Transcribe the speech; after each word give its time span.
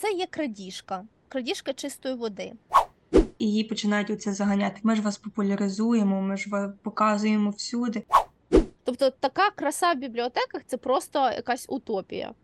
це 0.00 0.12
є 0.12 0.26
крадіжка, 0.26 1.04
крадіжка 1.28 1.72
чистої 1.72 2.14
води. 2.14 2.52
І 3.38 3.46
її 3.46 3.64
починають 3.64 4.10
у 4.10 4.16
це 4.16 4.32
заганяти. 4.32 4.80
Ми 4.82 4.96
ж 4.96 5.02
вас 5.02 5.18
популяризуємо, 5.18 6.22
ми 6.22 6.36
ж 6.36 6.50
вас 6.50 6.70
показуємо 6.82 7.50
всюди. 7.50 8.02
Тобто 8.84 9.10
така 9.10 9.50
краса 9.50 9.92
в 9.92 9.96
бібліотеках 9.96 10.62
це 10.66 10.76
просто 10.76 11.18
якась 11.18 11.66
утопія. 11.68 12.34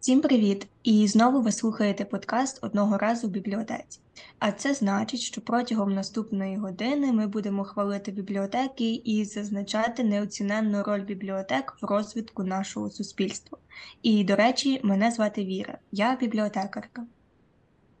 Всім 0.00 0.20
привіт! 0.20 0.66
І 0.82 1.08
знову 1.08 1.40
ви 1.40 1.52
слухаєте 1.52 2.04
подкаст 2.04 2.58
одного 2.64 2.98
разу 2.98 3.26
в 3.26 3.30
бібліотеці. 3.30 4.00
А 4.38 4.52
це 4.52 4.74
значить, 4.74 5.20
що 5.20 5.40
протягом 5.40 5.94
наступної 5.94 6.56
години 6.56 7.12
ми 7.12 7.26
будемо 7.26 7.64
хвалити 7.64 8.12
бібліотеки 8.12 8.94
і 8.94 9.24
зазначати 9.24 10.04
неоціненну 10.04 10.82
роль 10.82 11.02
бібліотек 11.02 11.76
в 11.82 11.86
розвитку 11.86 12.44
нашого 12.44 12.90
суспільства. 12.90 13.58
І, 14.02 14.24
до 14.24 14.36
речі, 14.36 14.80
мене 14.82 15.10
звати 15.10 15.44
Віра, 15.44 15.78
я 15.92 16.16
бібліотекарка. 16.16 17.06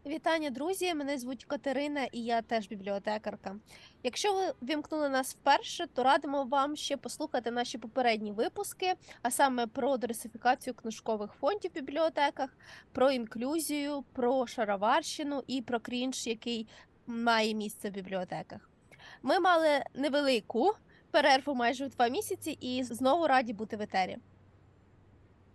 Вітання, 0.08 0.50
друзі! 0.50 0.94
Мене 0.94 1.18
звуть 1.18 1.44
Катерина, 1.44 2.04
і 2.04 2.24
я 2.24 2.42
теж 2.42 2.68
бібліотекарка. 2.68 3.56
Якщо 4.02 4.32
ви 4.34 4.54
вімкнули 4.62 5.08
нас 5.08 5.34
вперше, 5.34 5.86
то 5.94 6.02
радимо 6.02 6.44
вам 6.44 6.76
ще 6.76 6.96
послухати 6.96 7.50
наші 7.50 7.78
попередні 7.78 8.32
випуски, 8.32 8.94
а 9.22 9.30
саме 9.30 9.66
про 9.66 9.96
диверсифікацію 9.96 10.74
книжкових 10.74 11.32
фондів 11.32 11.70
в 11.70 11.74
бібліотеках, 11.74 12.56
про 12.92 13.10
інклюзію, 13.10 14.04
про 14.12 14.46
шароварщину 14.46 15.42
і 15.46 15.62
про 15.62 15.80
крінж, 15.80 16.26
який 16.26 16.66
має 17.06 17.54
місце 17.54 17.90
в 17.90 17.92
бібліотеках. 17.92 18.70
Ми 19.22 19.40
мали 19.40 19.82
невелику 19.94 20.72
перерву 21.10 21.54
майже 21.54 21.88
два 21.88 22.08
місяці, 22.08 22.50
і 22.60 22.84
знову 22.84 23.26
раді 23.26 23.52
бути 23.52 23.76
в 23.76 23.80
етері. 23.80 24.16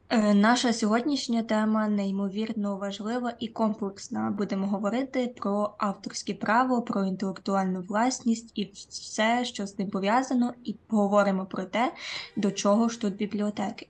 Е, 0.10 0.34
наша 0.34 0.74
сьогоднішня 0.74 1.44
тема 1.44 1.88
неймовірно 1.88 2.78
важлива 2.78 3.34
і 3.40 3.48
комплексна. 3.48 4.32
Будемо 4.32 4.68
говорити 4.68 5.34
про 5.38 5.74
авторське 5.78 6.34
право, 6.34 6.82
про 6.82 7.06
інтелектуальну 7.06 7.82
власність 7.82 8.52
і 8.56 8.72
все, 8.90 9.46
що 9.46 9.68
з 9.68 9.80
ним 9.80 9.90
пов'язано, 9.90 10.54
і 10.64 10.76
поговоримо 10.88 11.46
про 11.46 11.64
те, 11.64 11.94
до 12.36 12.52
чого 12.52 12.90
ж 12.90 13.02
тут 13.02 13.16
бібліотеки. 13.16 13.88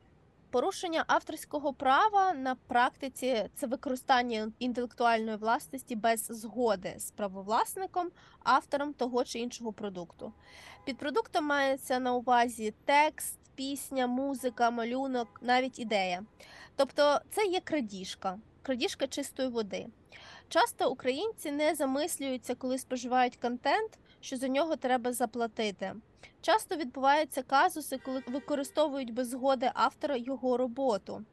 Порушення 0.51 1.03
авторського 1.07 1.73
права 1.73 2.33
на 2.33 2.55
практиці 2.55 3.49
це 3.55 3.67
використання 3.67 4.51
інтелектуальної 4.59 5.37
власності 5.37 5.95
без 5.95 6.25
згоди 6.29 6.95
з 6.97 7.11
правовласником, 7.11 8.07
автором 8.43 8.93
того 8.93 9.23
чи 9.23 9.39
іншого 9.39 9.73
продукту. 9.73 10.33
Під 10.85 10.97
продуктом 10.97 11.45
мається 11.45 11.99
на 11.99 12.13
увазі 12.13 12.73
текст 12.85 13.39
пісня, 13.55 14.07
музика, 14.07 14.71
малюнок, 14.71 15.27
навіть 15.41 15.79
ідея. 15.79 16.23
Тобто 16.75 17.19
це 17.31 17.45
є 17.45 17.59
крадіжка, 17.59 18.39
крадіжка 18.61 19.07
чистої 19.07 19.49
води. 19.49 19.87
Часто 20.49 20.91
українці 20.91 21.51
не 21.51 21.75
замислюються, 21.75 22.55
коли 22.55 22.77
споживають 22.77 23.35
контент, 23.35 23.99
що 24.21 24.37
за 24.37 24.47
нього 24.47 24.75
треба 24.75 25.13
заплатити. 25.13 25.93
Часто 26.41 26.75
відбуваються 26.75 27.43
казуси, 27.43 27.97
коли 27.97 28.23
використовують 28.27 29.13
без 29.13 29.29
згоди 29.29 29.71
автора 29.73 30.15
його 30.15 30.57
роботу 30.57 31.25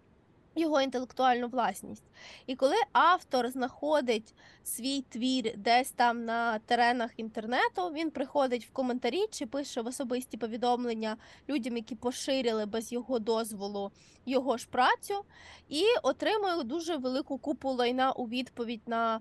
його 0.54 0.80
інтелектуальну 0.80 1.48
власність. 1.48 2.04
І 2.46 2.56
коли 2.56 2.76
автор 2.92 3.50
знаходить 3.50 4.34
свій 4.64 5.02
твір 5.08 5.52
десь 5.56 5.90
там 5.90 6.24
на 6.24 6.58
теренах 6.58 7.10
інтернету, 7.16 7.88
він 7.88 8.10
приходить 8.10 8.66
в 8.66 8.70
коментарі 8.70 9.26
чи 9.30 9.46
пише 9.46 9.82
в 9.82 9.86
особисті 9.86 10.36
повідомлення 10.36 11.16
людям, 11.48 11.76
які 11.76 11.94
поширили 11.94 12.66
без 12.66 12.92
його 12.92 13.18
дозволу 13.18 13.90
його 14.26 14.56
ж 14.56 14.68
працю, 14.70 15.24
і 15.68 15.84
отримує 16.02 16.62
дуже 16.62 16.96
велику 16.96 17.38
купу 17.38 17.70
лайна 17.70 18.12
у 18.12 18.28
відповідь 18.28 18.82
на. 18.86 19.20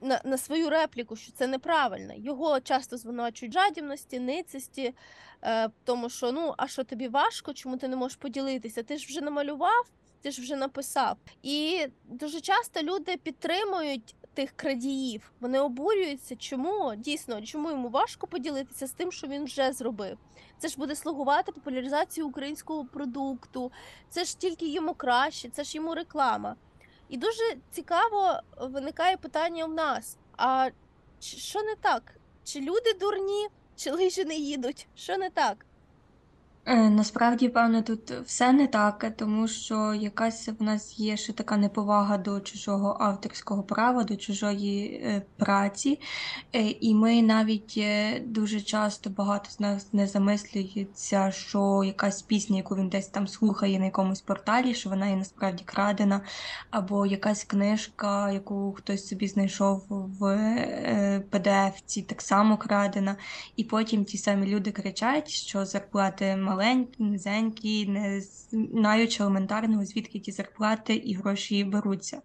На 0.00 0.20
на 0.24 0.38
свою 0.38 0.70
репліку, 0.70 1.16
що 1.16 1.32
це 1.32 1.46
неправильно. 1.46 2.14
Його 2.16 2.60
часто 2.60 2.96
звинувачують 2.96 3.54
жадібності, 3.54 4.20
ницисті, 4.20 4.94
е, 5.42 5.68
тому 5.84 6.10
що 6.10 6.32
ну 6.32 6.54
а 6.56 6.68
що 6.68 6.84
тобі 6.84 7.08
важко, 7.08 7.52
чому 7.52 7.76
ти 7.76 7.88
не 7.88 7.96
можеш 7.96 8.16
поділитися? 8.16 8.82
Ти 8.82 8.98
ж 8.98 9.06
вже 9.06 9.20
намалював, 9.20 9.86
ти 10.24 10.30
ж 10.30 10.42
вже 10.42 10.56
написав. 10.56 11.16
І 11.42 11.86
дуже 12.04 12.40
часто 12.40 12.82
люди 12.82 13.16
підтримують 13.16 14.14
тих 14.34 14.52
крадіїв. 14.56 15.32
Вони 15.40 15.60
обурюються, 15.60 16.36
чому 16.36 16.94
дійсно 16.96 17.42
чому 17.42 17.70
йому 17.70 17.88
важко 17.88 18.26
поділитися 18.26 18.86
з 18.86 18.92
тим, 18.92 19.12
що 19.12 19.26
він 19.26 19.44
вже 19.44 19.72
зробив. 19.72 20.18
Це 20.58 20.68
ж 20.68 20.76
буде 20.76 20.96
слугувати 20.96 21.52
популяризації 21.52 22.24
українського 22.24 22.84
продукту, 22.84 23.72
це 24.08 24.24
ж 24.24 24.38
тільки 24.38 24.68
йому 24.68 24.94
краще, 24.94 25.48
це 25.48 25.64
ж 25.64 25.76
йому 25.76 25.94
реклама. 25.94 26.56
І 27.08 27.16
дуже 27.16 27.56
цікаво 27.70 28.40
виникає 28.60 29.16
питання 29.16 29.64
в 29.64 29.74
нас: 29.74 30.18
а 30.36 30.70
що 31.20 31.62
не 31.62 31.74
так? 31.74 32.02
Чи 32.44 32.60
люди 32.60 32.92
дурні, 33.00 33.48
чи 33.76 33.90
лижі 33.90 34.24
не 34.24 34.34
їдуть? 34.34 34.86
Що 34.94 35.16
не 35.16 35.30
так? 35.30 35.66
Е, 36.66 36.90
насправді, 36.90 37.48
певно, 37.48 37.82
тут 37.82 38.10
все 38.10 38.52
не 38.52 38.66
так, 38.66 39.12
тому 39.16 39.48
що 39.48 39.94
якась 39.94 40.48
в 40.48 40.62
нас 40.62 40.98
є 40.98 41.16
ще 41.16 41.32
така 41.32 41.56
неповага 41.56 42.18
до 42.18 42.40
чужого 42.40 42.96
авторського 43.00 43.62
права, 43.62 44.04
до 44.04 44.16
чужої 44.16 44.86
е, 44.86 45.22
праці, 45.36 46.00
е, 46.52 46.62
і 46.62 46.94
ми 46.94 47.22
навіть 47.22 47.80
дуже 48.26 48.60
часто 48.60 49.10
багато 49.10 49.50
з 49.50 49.60
нас 49.60 49.92
не 49.92 50.06
замислюється, 50.06 51.30
що 51.30 51.84
якась 51.84 52.22
пісня, 52.22 52.56
яку 52.56 52.76
він 52.76 52.88
десь 52.88 53.08
там 53.08 53.28
слухає 53.28 53.78
на 53.78 53.84
якомусь 53.84 54.20
порталі, 54.20 54.74
що 54.74 54.90
вона 54.90 55.06
є 55.06 55.16
насправді 55.16 55.64
крадена, 55.64 56.20
або 56.70 57.06
якась 57.06 57.44
книжка, 57.44 58.30
яку 58.30 58.72
хтось 58.72 59.08
собі 59.08 59.28
знайшов 59.28 59.84
в 59.88 60.22
PDF-ці, 61.30 62.02
так 62.02 62.22
само 62.22 62.56
крадена. 62.56 63.16
І 63.56 63.64
потім 63.64 64.04
ті 64.04 64.18
самі 64.18 64.46
люди 64.46 64.72
кричать, 64.72 65.28
що 65.28 65.64
зарплати 65.64 66.36
маленькі, 66.54 67.02
низенькі, 67.02 67.86
не 67.86 68.20
знаючи 68.52 69.22
елементарного, 69.22 69.84
звідки 69.84 70.18
ті 70.18 70.32
зарплати 70.32 70.94
і 70.94 71.14
гроші 71.14 71.64
беруться. 71.64 72.22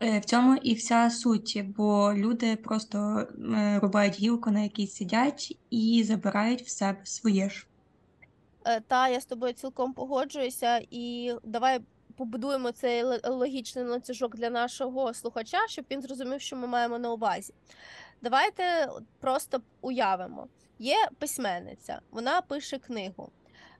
Е, 0.00 0.18
в 0.18 0.24
цьому 0.24 0.56
і 0.56 0.74
вся 0.74 1.10
суть, 1.10 1.64
бо 1.76 2.14
люди 2.14 2.56
просто 2.56 2.98
е, 2.98 3.78
рубають 3.82 4.20
гілку, 4.20 4.50
на 4.50 4.60
якій 4.60 4.86
сидять, 4.86 5.58
і 5.70 6.04
забирають 6.04 6.62
в 6.62 6.68
себе 6.68 7.00
своє 7.04 7.50
ж. 7.50 7.66
Е, 8.64 8.80
та, 8.80 9.08
я 9.08 9.20
з 9.20 9.26
тобою 9.26 9.52
цілком 9.52 9.92
погоджуюся, 9.92 10.80
і 10.90 11.34
давай 11.44 11.80
побудуємо 12.16 12.72
цей 12.72 13.02
логічний 13.24 13.84
ланцюжок 13.84 14.36
для 14.36 14.50
нашого 14.50 15.14
слухача, 15.14 15.58
щоб 15.68 15.84
він 15.90 16.02
зрозумів, 16.02 16.40
що 16.40 16.56
ми 16.56 16.66
маємо 16.66 16.98
на 16.98 17.12
увазі. 17.12 17.54
Давайте 18.22 18.88
просто 19.20 19.60
уявимо: 19.80 20.46
є 20.78 21.08
письменниця, 21.18 22.00
вона 22.10 22.40
пише 22.40 22.78
книгу 22.78 23.30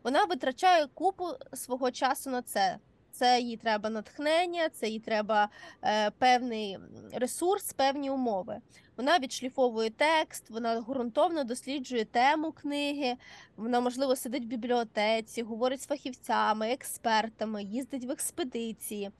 вона 0.03 0.25
витрачає 0.25 0.87
купу 0.87 1.27
свого 1.55 1.91
часу 1.91 2.31
на 2.31 2.43
це. 2.43 2.79
Це 3.13 3.41
їй 3.41 3.57
треба 3.57 3.91
натхнення, 3.91 4.69
це 4.69 4.89
їй 4.89 5.01
треба 5.01 5.49
е, 5.85 6.11
певний 6.11 6.79
ресурс, 7.13 7.73
певні 7.73 8.11
умови. 8.11 8.61
Вона 8.97 9.19
відшліфовує 9.19 9.91
текст, 9.91 10.51
вона 10.51 10.81
ґрунтовно 10.81 11.45
досліджує 11.45 12.05
тему 12.05 12.53
книги. 12.53 13.17
Вона, 13.57 13.81
можливо, 13.81 14.17
сидить 14.17 14.45
в 14.45 14.47
бібліотеці, 14.47 15.43
говорить 15.43 15.83
з 15.83 15.87
фахівцями, 15.87 16.71
експертами, 16.73 17.63
їздить 17.63 18.05
в 18.05 18.11
експедиції. 18.11 19.11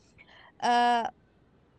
Е, 0.63 1.11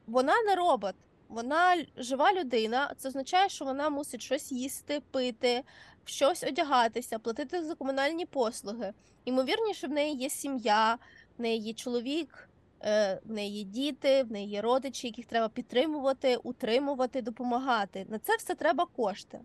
Вона 0.08 0.34
не 0.48 0.56
робот, 0.56 0.96
вона 1.30 1.86
жива 1.98 2.34
людина. 2.34 2.94
Це 2.98 3.08
означає, 3.08 3.50
що 3.50 3.66
вона 3.66 3.90
мусить 3.90 4.22
щось 4.22 4.52
їсти, 4.52 5.02
пити, 5.12 5.64
щось 6.06 6.44
одягатися, 6.44 7.20
платити 7.20 7.64
за 7.64 7.76
комунальні 7.76 8.26
послуги. 8.26 8.94
Ймовірніше, 9.26 9.88
в 9.88 9.92
неї 9.92 10.16
є 10.16 10.30
сім'я, 10.30 10.98
в 11.38 11.42
неї 11.42 11.60
є 11.60 11.74
чоловік, 11.74 12.50
е, 12.82 13.20
в 13.26 13.32
неї 13.32 13.58
є 13.58 13.64
діти, 13.64 14.24
в 14.24 14.32
неї 14.32 14.50
є 14.50 14.62
родичі, 14.62 15.08
яких 15.08 15.26
треба 15.26 15.50
підтримувати, 15.50 16.36
утримувати, 16.36 17.22
допомагати. 17.22 18.06
На 18.10 18.20
це 18.20 18.36
все 18.36 18.56
треба 18.56 18.86
кошти. 18.86 19.40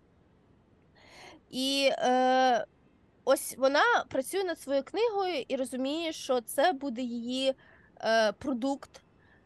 І 1.51 1.91
е, 1.93 2.67
ось 3.25 3.57
вона 3.59 4.05
працює 4.09 4.45
над 4.45 4.61
своєю 4.61 4.85
книгою 4.85 5.45
і 5.49 5.57
розуміє, 5.57 6.13
що 6.13 6.41
це 6.41 6.73
буде 6.73 7.03
її 7.03 7.55
е, 8.01 8.33
продукт, 8.33 9.04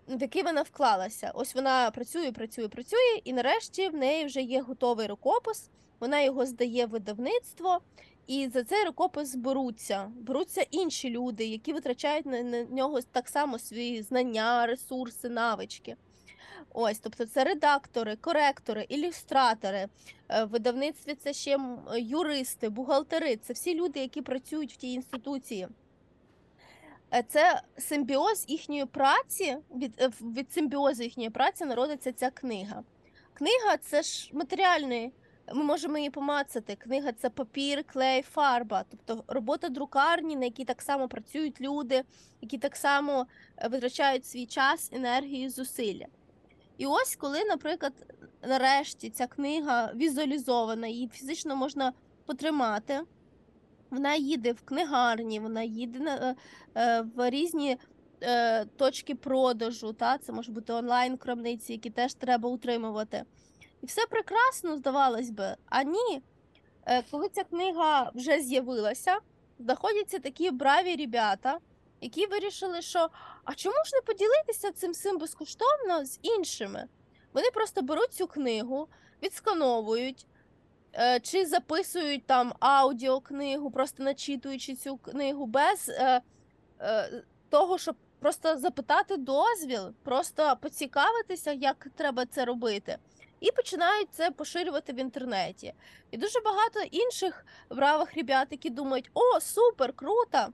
в 0.08 0.22
який 0.22 0.43
вона 0.43 0.62
вклалася. 0.62 1.31
Ось 1.34 1.55
вона 1.55 1.90
працює, 1.90 2.32
працює, 2.32 2.69
працює, 2.69 3.20
і 3.25 3.32
нарешті 3.32 3.88
в 3.88 3.94
неї 3.94 4.25
вже 4.25 4.40
є 4.43 4.60
готовий 4.62 5.06
рукопис 5.06 5.70
вона 6.00 6.20
його 6.20 6.46
здає 6.46 6.87
в 6.87 6.90
видавництво, 6.90 7.81
і 8.26 8.49
за 8.49 8.64
цей 8.64 8.84
рукопис 8.84 9.34
беруться. 9.34 10.12
Беруться 10.16 10.66
інші 10.70 11.10
люди, 11.10 11.44
які 11.44 11.72
витрачають 11.72 12.26
на, 12.26 12.43
на 12.43 12.62
нього 12.62 13.00
так 13.02 13.28
само 13.28 13.58
свої 13.58 14.02
знання, 14.02 14.66
ресурси, 14.66 15.28
навички. 15.28 15.96
Ось, 16.72 16.99
тобто 16.99 17.26
це 17.26 17.44
редактори, 17.44 18.16
коректори, 18.16 18.87
ілюстратори. 18.88 19.88
Е, 20.28 20.44
В 20.44 20.49
видавництві 20.49 21.14
це 21.14 21.32
ще 21.32 21.58
юристи, 21.99 22.69
бухгалтери. 22.69 23.37
Це 23.37 23.52
всі 23.52 23.75
люди, 23.75 24.00
які 24.00 24.22
працюють 24.22 24.72
в 24.72 24.76
тій 24.76 24.93
інституції. 24.93 25.69
Е, 27.14 27.25
Це 27.28 27.62
симбіоз 27.78 28.44
їхньої 28.49 28.87
праці, 28.87 29.56
від, 29.75 30.02
е, 30.02 30.10
від 30.20 30.52
симбіозу 30.52 31.02
їхньої 31.02 31.31
праці 31.31 31.64
народиться 31.64 32.12
ця 32.12 32.31
книга. 32.31 32.82
Книга 33.34 33.76
це 33.76 34.02
ж 34.02 34.31
матеріальний, 34.32 35.12
ми 35.55 35.62
можемо 35.64 35.99
її 35.99 36.10
помацати. 36.10 36.76
Книга 36.76 37.12
це 37.12 37.31
папір, 37.31 37.84
клей, 37.84 38.22
фарба, 38.22 38.84
тобто 38.90 39.25
робота 39.28 39.69
друкарні, 39.69 40.37
на 40.37 40.44
якій 40.44 40.64
так 40.64 40.82
само 40.82 41.08
працюють 41.08 41.60
люди, 41.60 42.02
які 42.40 42.58
так 42.58 42.76
само 42.76 43.26
е, 43.56 43.69
витрачають 43.69 44.26
свій 44.26 44.46
час, 44.46 44.90
енергію, 44.93 45.50
зусилля. 45.50 46.06
І 46.78 46.87
ось 46.87 47.16
коли, 47.16 47.44
наприклад, 47.44 47.93
нарешті 48.43 49.11
ця 49.11 49.26
книга 49.26 49.93
візуалізована, 49.94 50.87
її 50.87 51.08
фізично 51.08 51.56
можна 51.56 51.93
потримати. 52.26 53.00
Вона 53.90 54.14
їде 54.14 54.52
в 54.52 54.62
книгарні, 54.62 55.40
вона 55.40 55.62
їде 55.62 55.99
на, 55.99 56.17
е, 56.17 56.35
е, 56.75 57.05
в 57.17 57.31
різні 57.31 57.76
е, 58.23 58.64
точки 58.64 59.14
продажу. 59.14 59.93
Та? 59.93 60.19
Це 60.19 60.32
може 60.32 60.52
бути 60.52 60.73
онлайн-крамниці, 60.73 61.73
які 61.73 61.90
теж 61.90 62.14
треба 62.14 62.49
утримувати. 62.49 63.23
І 63.82 63.87
все 63.87 64.06
прекрасно, 64.11 64.76
здавалось 64.76 65.31
би. 65.31 65.56
А 65.67 65.82
ні, 65.82 66.23
Е, 66.88 67.02
коли 67.11 67.29
ця 67.29 67.44
книга 67.44 68.11
вже 68.14 68.40
з'явилася, 68.40 69.19
знаходяться 69.58 70.19
такі 70.19 70.50
браві 70.50 70.96
ребята, 70.96 71.58
які 72.00 72.26
вирішили, 72.26 72.82
що 72.82 73.08
а 73.44 73.55
чому 73.55 73.76
ж 73.85 73.90
не 73.94 74.00
поділитися 74.00 74.73
цим 74.73 74.93
всім 74.93 75.19
безкоштовно 75.19 76.05
з 76.05 76.19
іншими? 76.23 76.85
Вони 77.32 77.50
просто 77.55 77.82
беруть 77.82 78.12
цю 78.12 78.26
книгу, 78.26 78.88
відскановують. 79.23 80.26
Е, 80.94 81.20
Чи 81.20 81.46
записують 81.46 82.26
там 82.26 82.52
аудіокнигу, 82.61 83.70
просто 83.70 84.02
начитуючи 84.02 84.75
цю 84.75 84.96
книгу 84.96 85.46
без 85.46 85.88
е, 85.88 86.20
е, 86.81 87.23
того, 87.50 87.79
щоб 87.79 87.96
просто 88.20 88.58
запитати 88.58 89.17
дозвіл, 89.17 89.93
просто 90.02 90.56
поцікавитися, 90.61 91.52
як 91.52 91.87
треба 91.96 92.26
це 92.26 92.44
робити, 92.44 92.99
і 93.40 93.50
починають 93.50 94.08
це 94.12 94.31
поширювати 94.31 94.93
в 94.93 94.99
інтернеті. 94.99 95.75
І 96.11 96.17
дуже 96.17 96.40
багато 96.40 96.81
інших 96.90 97.46
бравих 97.70 98.14
ребят, 98.14 98.49
які 98.50 98.70
думають: 98.70 99.11
о, 99.14 99.40
супер, 99.40 99.93
круто! 99.93 100.46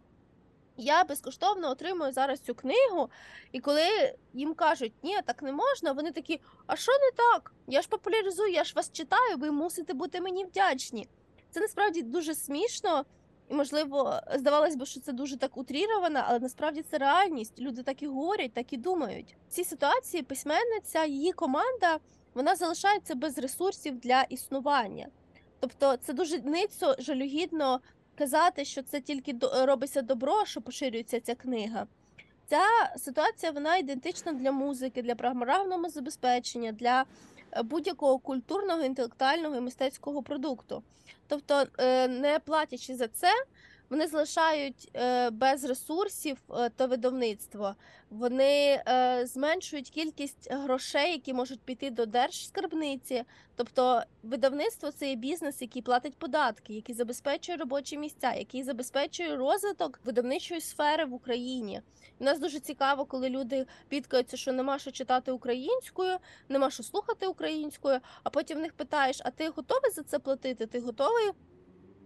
Я 0.76 1.05
безкоштовно 1.05 1.71
отримую 1.71 2.12
зараз 2.12 2.41
цю 2.41 2.55
книгу, 2.55 3.11
і 3.53 3.61
коли 3.61 4.15
їм 4.32 4.55
кажуть, 4.55 4.93
ні, 5.03 5.19
так 5.25 5.43
не 5.43 5.53
можна, 5.53 5.93
вони 5.93 6.12
такі, 6.12 6.41
а 6.67 6.76
що 6.76 6.93
не 6.93 7.11
так? 7.17 7.53
Я 7.67 7.82
ж 7.82 7.88
популяризую, 7.88 8.53
я 8.53 8.65
ж 8.65 8.73
вас 8.76 8.93
читаю, 8.93 9.37
ви 9.37 9.50
мусите 9.50 9.94
бути 9.94 10.21
мені 10.21 10.44
вдячні. 10.44 11.09
Це 11.50 11.61
насправді 11.61 12.03
дуже 12.03 12.35
смішно, 12.35 13.05
і, 13.49 13.55
можливо, 13.55 14.21
здавалось 14.35 14.76
би, 14.76 14.87
що 14.87 15.00
це 15.00 15.12
дуже 15.12 15.37
так 15.37 15.56
утріровано, 15.56 16.23
але 16.26 16.38
насправді 16.38 16.82
це 16.82 16.99
реальність. 16.99 17.59
Люди 17.59 17.82
так 17.82 18.03
і 18.03 18.06
говорять, 18.06 18.53
так 18.55 18.73
і 18.73 18.76
думають. 18.76 19.37
В 19.49 19.53
цій 19.53 19.65
ситуації 19.65 20.23
письменниця, 20.23 21.05
її 21.05 21.32
команда, 21.32 21.99
вона 22.35 22.56
залишається 22.56 23.15
без 23.15 23.38
ресурсів 23.38 24.00
для 24.00 24.23
існування. 24.23 25.09
Тобто 25.61 25.97
це 25.97 26.12
дуже 26.12 26.38
ницо, 26.38 26.94
жалюгідно 26.99 27.81
казати, 28.14 28.64
що 28.64 28.82
це 28.82 29.00
тільки 29.00 29.34
робиться 29.52 30.02
добро, 30.02 30.44
що 30.44 30.61
поширюється 30.61 31.20
ця 31.20 31.34
книга. 31.34 31.87
Ця 32.46 32.62
ситуація 32.96 33.52
вона 33.52 33.76
ідентична 33.76 34.32
для 34.32 34.52
музики, 34.52 35.02
для 35.02 35.14
програмного 35.14 35.88
забезпечення, 35.88 36.72
для 36.72 37.05
е, 37.52 37.62
будь-якого 37.62 38.19
культурного, 38.19 38.82
інтелектуального 38.82 39.56
і 39.56 39.61
мистецького 39.61 40.22
продукту. 40.22 40.82
Тобто, 41.28 41.66
е, 41.78 42.08
не 42.08 42.38
платячи 42.38 42.96
за 42.96 43.08
це, 43.08 43.28
вони 43.91 44.07
залишають 44.07 44.91
е, 44.97 45.31
без 45.31 45.65
ресурсів 45.65 46.37
е, 46.51 46.71
то 46.77 46.87
видавництво. 46.87 47.75
Вони 48.11 48.83
е, 48.89 49.27
зменшують 49.27 49.91
кількість 49.91 50.53
грошей, 50.53 51.13
які 51.13 51.35
можуть 51.35 51.61
піти 51.61 51.91
до 51.91 52.07
держскарбниці. 52.07 53.25
Тобто, 53.57 54.03
видавництво 54.23 54.91
це 54.91 55.09
є 55.09 55.17
бізнес, 55.17 55.63
який 55.63 55.83
платить 55.83 56.17
податки, 56.17 56.75
який 56.75 56.95
забезпечує 56.95 57.59
робочі 57.59 57.99
місця, 57.99 58.35
який 58.35 58.63
забезпечує 58.63 59.37
розвиток 59.37 60.01
видавничої 60.05 60.61
сфери 60.61 61.05
в 61.05 61.15
Україні. 61.15 61.81
І 62.21 62.25
нас 62.25 62.39
дуже 62.39 62.61
цікаво, 62.61 63.05
коли 63.05 63.29
люди 63.29 63.67
бідкаються, 63.91 64.37
що 64.37 64.53
нема 64.53 64.79
що 64.79 64.91
читати 64.91 65.33
українською, 65.33 66.17
нема 66.49 66.71
що 66.71 66.83
слухати 66.83 67.27
українською. 67.27 68.01
А 68.23 68.31
потім 68.31 68.59
в 68.59 68.61
них 68.61 68.73
питаєш: 68.73 69.21
а 69.25 69.31
ти 69.31 69.49
готовий 69.49 69.91
за 69.91 70.03
це 70.03 70.19
платити? 70.19 70.67
Ти 70.67 70.81
готовий 70.81 71.31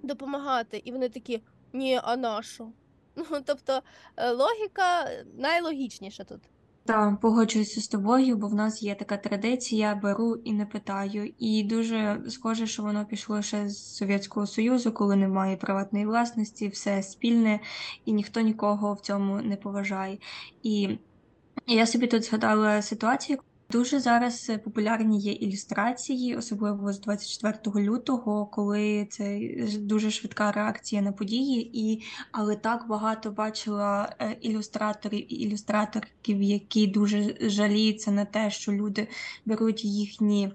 допомагати? 0.02 0.82
І 0.84 0.92
вони 0.92 1.08
такі: 1.08 1.42
ні, 1.72 2.00
а 2.02 2.16
на 2.16 2.42
що? 2.42 2.68
Ну 3.30 3.38
тобто 3.44 3.82
е, 4.16 4.30
логіка 4.30 5.10
найлогічніша 5.38 6.24
тут. 6.24 6.40
Так, 6.88 7.20
погоджуюся 7.20 7.80
з 7.80 7.88
тобою, 7.88 8.36
бо 8.36 8.48
в 8.48 8.54
нас 8.54 8.82
є 8.82 8.94
така 8.94 9.16
традиція 9.16 9.94
беру 9.94 10.36
і 10.36 10.52
не 10.52 10.66
питаю. 10.66 11.32
І 11.38 11.62
дуже 11.62 12.22
схоже, 12.28 12.66
що 12.66 12.82
воно 12.82 13.06
пішло 13.06 13.42
ще 13.42 13.68
з 13.68 13.96
Совєтського 13.96 14.46
Союзу, 14.46 14.92
коли 14.92 15.16
немає 15.16 15.56
приватної 15.56 16.06
власності, 16.06 16.68
все 16.68 17.02
спільне, 17.02 17.60
і 18.04 18.12
ніхто 18.12 18.40
нікого 18.40 18.94
в 18.94 19.00
цьому 19.00 19.42
не 19.42 19.56
поважає. 19.56 20.18
І 20.62 20.98
я 21.66 21.86
собі 21.86 22.06
тут 22.06 22.24
згадала 22.24 22.82
ситуацію. 22.82 23.38
Дуже 23.70 24.00
зараз 24.00 24.50
е, 24.50 24.58
популярні 24.58 25.20
є 25.20 25.32
ілюстрації, 25.32 26.36
особливо 26.36 26.92
з 26.92 27.00
24 27.00 27.86
лютого, 27.86 28.46
коли 28.46 29.06
це 29.10 29.40
дуже 29.78 30.10
швидка 30.10 30.52
реакція 30.52 31.02
на 31.02 31.12
події, 31.12 31.70
і 31.72 32.02
але 32.32 32.56
так 32.56 32.88
багато 32.88 33.30
бачила 33.30 34.16
е, 34.18 34.36
ілюстраторів 34.40 35.32
і 35.32 35.36
ілюстраторків, 35.36 36.42
які 36.42 36.86
дуже 36.86 37.36
жаліються 37.40 38.10
на 38.10 38.24
те, 38.24 38.50
що 38.50 38.72
люди 38.72 39.08
беруть 39.46 39.84
їхні 39.84 40.44
е, 40.46 40.52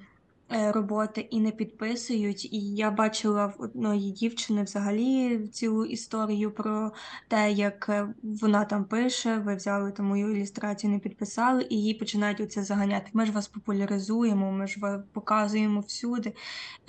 роботи 0.54 1.22
і 1.22 1.40
не 1.40 1.52
підписують. 1.52 2.46
І 2.54 2.76
я 2.76 2.92
бачила 2.92 3.46
в 3.46 3.56
одної 3.62 4.12
дівчини 4.12 4.64
взагалі 4.64 5.48
цілу 5.48 5.86
історію 5.86 6.52
про 6.52 6.92
те, 7.28 7.52
як 7.52 7.90
е, 7.90 8.14
вона 8.24 8.66
там 8.66 8.86
пише, 8.86 9.38
ви 9.38 9.56
взяли 9.56 9.92
там 9.92 10.06
мою 10.06 10.36
ілюстрацію, 10.36 10.94
не 10.94 11.00
підписали, 11.00 11.68
і 11.70 11.76
її 11.76 11.94
починають 11.94 12.40
оце 12.40 12.64
заганяти. 12.64 13.10
Ми 13.14 13.26
ж 13.26 13.32
вас 13.32 13.48
популяризуємо, 13.48 14.52
ми 14.52 14.68
ж 14.68 14.80
вас 14.80 15.02
показуємо 15.14 15.80
всюди. 15.80 16.34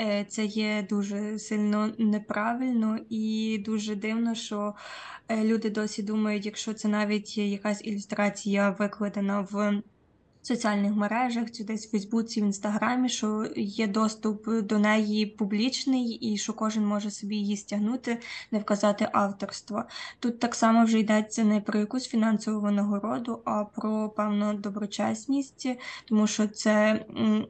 Е, 0.00 0.25
Це 0.28 0.44
є 0.44 0.87
дуже 0.90 1.38
сильно 1.38 1.90
неправильно 1.99 2.99
і 3.09 3.59
дуже 3.66 3.94
дивно, 3.94 4.35
що 4.35 4.75
е, 5.28 5.44
люди 5.44 5.71
досі 5.71 6.02
думають, 6.02 6.47
якщо 6.47 6.75
це 6.75 6.88
навіть 6.88 7.38
якась 7.38 7.85
ілюстрація 7.85 8.71
викладена 8.71 9.40
в 9.40 9.83
соціальних 10.47 10.95
мережах, 10.95 11.51
чи 11.51 11.65
десь 11.65 11.87
в 11.87 11.91
Фейсбуці, 11.91 12.43
в 12.43 12.45
Інстаграмі, 12.45 13.09
що 13.09 13.47
є 13.57 13.87
доступ 13.87 14.49
до 14.49 14.79
неї 14.79 15.27
публічний, 15.27 16.07
і 16.07 16.37
що 16.37 16.53
кожен 16.53 16.87
може 16.87 17.11
собі 17.11 17.37
її 17.37 17.57
стягнути, 17.57 18.19
не 18.51 18.59
вказати 18.59 19.09
авторства. 19.13 19.89
Тут 20.21 20.39
так 20.39 20.55
само 20.55 20.85
вже 20.85 20.99
йдеться 20.99 21.45
не 21.45 21.61
про 21.61 21.81
якусь 21.81 22.09
фінансову 22.09 22.61
винагороду, 22.61 23.41
а 23.45 23.65
про 23.65 24.09
певну 24.09 24.55
доброчесність, 24.55 25.69
тому 26.05 26.27
що 26.27 26.49
це, 26.49 27.05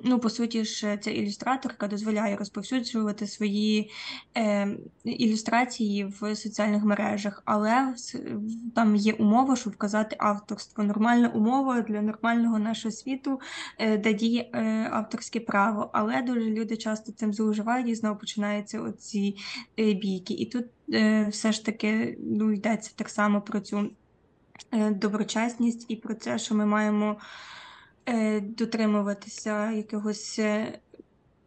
ну, 0.05 0.19
по 0.19 0.31
суті 0.31 0.65
ж, 0.65 0.99
ця 1.01 1.11
ілюстраторка 1.11 1.89
дозволяє 1.89 2.37
розповсюджувати 2.37 3.27
свої 3.27 3.91
е, 4.37 4.69
ілюстрації 5.05 6.05
в 6.05 6.37
соціальних 6.37 6.85
мережах, 6.85 7.43
але 7.45 7.95
там 8.75 8.97
є 8.97 9.13
умова, 9.13 9.57
щоб 9.57 9.73
вказати 9.73 10.17
авторство. 10.19 10.85
Нормальна 10.85 11.29
умова 11.29 11.81
для 11.81 12.03
нормального 12.03 12.59
нашого 12.59 12.84
світу, 12.91 13.41
е, 13.79 13.99
де 13.99 14.15
діє 14.15 14.51
е, 14.53 14.89
авторське 14.93 15.41
право. 15.41 15.91
Але 15.93 16.23
дуже 16.23 16.41
люди 16.41 16.77
часто 16.77 17.13
цим 17.13 17.33
зловживають 17.33 17.89
і 17.89 17.95
знову 17.95 18.19
починаються 18.19 18.81
оці 18.81 19.37
е, 19.79 19.95
бійки. 19.95 20.35
І 20.35 20.47
тут 20.47 20.67
все 21.29 21.53
ж 21.53 21.65
таки 21.65 22.19
ну, 22.21 22.53
йдеться 22.53 22.93
так 22.97 23.09
само 23.09 23.41
про 23.41 23.61
цю 23.61 23.91
доброчесність 24.91 25.87
і 25.89 25.97
про 25.97 26.15
те, 26.15 26.39
що 26.39 26.55
ми 26.55 26.67
маємо 26.67 27.17
дотримуватися 28.43 29.71
якихось 29.71 30.39
е, 30.39 30.79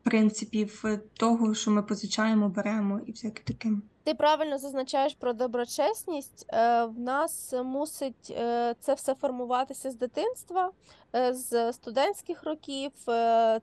принципів 0.04 0.84
того, 1.14 1.56
що 1.56 1.72
ми 1.72 1.84
позичаємо, 1.84 2.50
беремо 2.50 3.02
і 3.06 3.12
всяке 3.12 3.44
таке. 3.44 3.72
Ти 4.08 4.14
правильно 4.14 4.58
зазначаєш 4.58 5.16
про 5.16 5.34
доброчесність. 5.34 6.46
Е, 6.50 6.86
В 6.86 7.00
нас 7.00 7.54
мусить 7.64 8.32
е, 8.32 8.76
це 8.80 8.94
все 8.94 9.16
формуватися 9.16 9.92
з 9.92 9.96
дитинства, 9.96 10.72
е, 11.16 11.34
з 11.34 11.74
студентських 11.74 12.44
років, 12.44 12.92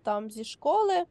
там 0.03 0.31
зі 0.31 0.45
школи. 0.45 1.05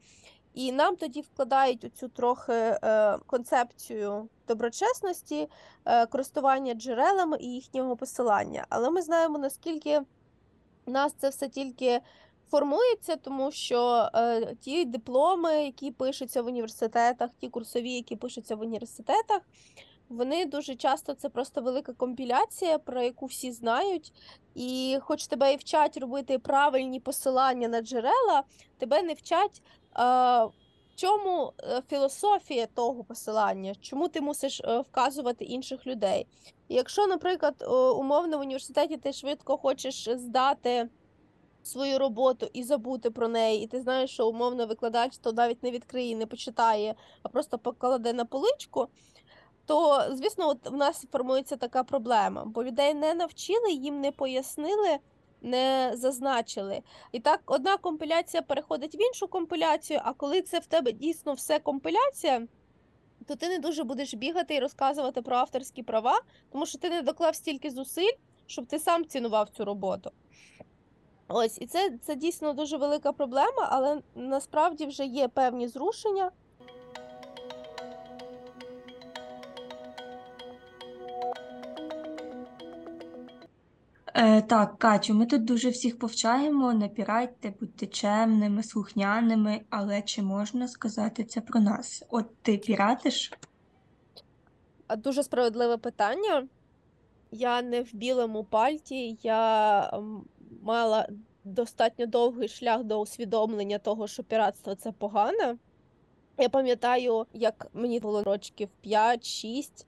І 0.53 0.71
нам 0.71 0.95
тоді 0.95 1.21
вкладають 1.21 1.83
оцю 1.83 2.07
трохи 2.07 2.53
е, 2.53 3.17
концепцію 3.25 4.29
доброчесності, 4.47 5.49
користування 6.09 6.73
джерелами 6.73 7.37
і 7.39 7.45
їхнього 7.45 7.95
посилання. 7.95 8.65
Але 8.69 8.89
ми 8.89 9.01
знаємо, 9.01 9.37
наскільки 9.37 10.01
нас 10.85 11.13
це 11.13 11.29
все 11.29 11.49
тільки 11.49 12.01
формується, 12.51 13.15
тому 13.15 13.51
що 13.51 14.09
е, 14.15 14.55
ті 14.55 14.85
дипломи, 14.85 15.63
які 15.63 15.91
пишуться 15.91 16.41
в 16.41 16.47
університетах, 16.47 17.29
ті 17.39 17.49
курсові, 17.49 17.91
які 17.91 18.15
пишуться 18.15 18.55
в 18.55 18.61
університетах, 18.61 19.41
вони 20.09 20.45
дуже 20.45 20.75
часто 20.75 21.13
це 21.13 21.29
просто 21.29 21.61
велика 21.61 21.93
компіляція, 21.93 22.79
про 22.79 23.01
яку 23.01 23.25
всі 23.25 23.51
знають. 23.51 24.13
І 24.55 24.97
хоч 25.01 25.27
тебе 25.27 25.53
і 25.53 25.57
вчать 25.57 25.97
робити 25.97 26.39
правильні 26.39 26.99
посилання 26.99 27.67
на 27.67 27.81
джерела, 27.81 28.43
тебе 28.77 29.01
не 29.01 29.13
вчать. 29.13 29.61
Е, 29.99 30.47
чому 30.95 31.53
е, 31.59 31.81
філософія 31.89 32.65
того 32.65 33.03
посилання? 33.03 33.75
Чому 33.81 34.07
ти 34.07 34.21
мусиш 34.21 34.61
е, 34.61 34.79
вказувати 34.79 35.45
інших 35.45 35.87
людей? 35.87 36.27
Якщо, 36.69 37.07
наприклад, 37.07 37.65
умовно 37.97 38.37
в 38.37 38.41
університеті 38.41 38.97
ти 38.97 39.13
швидко 39.13 39.57
хочеш 39.57 40.09
здати 40.09 40.89
свою 41.63 41.99
роботу 41.99 42.49
і 42.53 42.63
забути 42.63 43.11
про 43.11 43.27
неї, 43.27 43.63
і 43.63 43.67
ти 43.67 43.81
знаєш, 43.81 44.11
що 44.11 44.29
умовно 44.29 44.65
викладач 44.65 45.17
то 45.17 45.33
навіть 45.33 45.63
не 45.63 45.71
відкриє, 45.71 46.15
не 46.15 46.25
почитає, 46.25 46.95
а 47.23 47.29
просто 47.29 47.57
покладе 47.57 48.13
на 48.13 48.25
поличку. 48.25 48.87
То, 49.65 50.03
звісно, 50.11 50.49
от 50.49 50.69
в 50.69 50.75
нас 50.75 51.05
формується 51.11 51.55
така 51.55 51.83
проблема, 51.83 52.45
бо 52.45 52.63
людей 52.63 52.93
не 52.93 53.13
навчили, 53.13 53.71
їм 53.71 54.01
не 54.01 54.11
пояснили, 54.11 54.97
не 55.41 55.91
зазначили. 55.95 56.81
І 57.11 57.19
так 57.19 57.41
одна 57.45 57.77
компіляція 57.77 58.43
переходить 58.43 58.95
в 58.95 59.01
іншу 59.07 59.27
компіляцію, 59.27 60.01
а 60.03 60.13
коли 60.13 60.41
це 60.41 60.59
в 60.59 60.65
тебе 60.65 60.91
дійсно 60.91 61.33
все 61.33 61.59
компіляція, 61.59 62.47
то 63.27 63.35
ти 63.35 63.49
не 63.49 63.59
дуже 63.59 63.83
будеш 63.83 64.13
бігати 64.13 64.55
і 64.55 64.59
розказувати 64.59 65.21
про 65.21 65.35
авторські 65.35 65.83
права, 65.83 66.21
тому 66.51 66.65
що 66.65 66.77
ти 66.77 66.89
не 66.89 67.01
доклав 67.01 67.35
стільки 67.35 67.71
зусиль, 67.71 68.13
щоб 68.47 68.65
ти 68.65 68.79
сам 68.79 69.05
цінував 69.05 69.49
цю 69.49 69.65
роботу. 69.65 70.11
Ось, 71.35 71.57
і 71.61 71.65
це, 71.65 71.91
це 72.01 72.15
дійсно 72.15 72.53
дуже 72.53 72.77
велика 72.77 73.11
проблема, 73.11 73.67
але 73.69 74.01
насправді 74.15 74.85
вже 74.85 75.05
є 75.05 75.27
певні 75.27 75.67
зрушення. 75.67 76.31
Е, 84.13 84.41
так, 84.41 84.77
Катю, 84.77 85.13
ми 85.13 85.25
тут 85.25 85.45
дуже 85.45 85.69
всіх 85.69 85.99
повчаємо, 85.99 86.73
не 86.73 86.89
піратьте, 86.89 87.53
будьте 87.59 87.87
чемними, 87.87 88.63
слухняними, 88.63 89.61
але 89.69 90.01
чи 90.01 90.21
можна 90.21 90.67
сказати 90.67 91.23
це 91.23 91.41
про 91.41 91.59
нас? 91.59 92.03
От 92.09 92.35
ти 92.41 92.57
піратиш? 92.57 93.31
А 94.87 94.95
Дуже 94.95 95.23
справедливе 95.23 95.77
питання. 95.77 96.47
Я 97.31 97.61
не 97.61 97.81
в 97.81 97.89
білому 97.93 98.43
пальті, 98.43 99.17
я 99.23 99.89
м, 99.93 100.23
мала 100.63 101.07
достатньо 101.43 102.05
довгий 102.05 102.47
шлях 102.47 102.83
до 102.83 102.99
усвідомлення 102.99 103.77
того, 103.77 104.07
що 104.07 104.23
піратство 104.23 104.75
це 104.75 104.91
погано. 104.91 105.57
Я 106.37 106.49
пам'ятаю, 106.49 107.25
як 107.33 107.67
мені 107.73 107.99
було 107.99 108.23
рочків 108.23 108.69
5-6, 108.85 109.85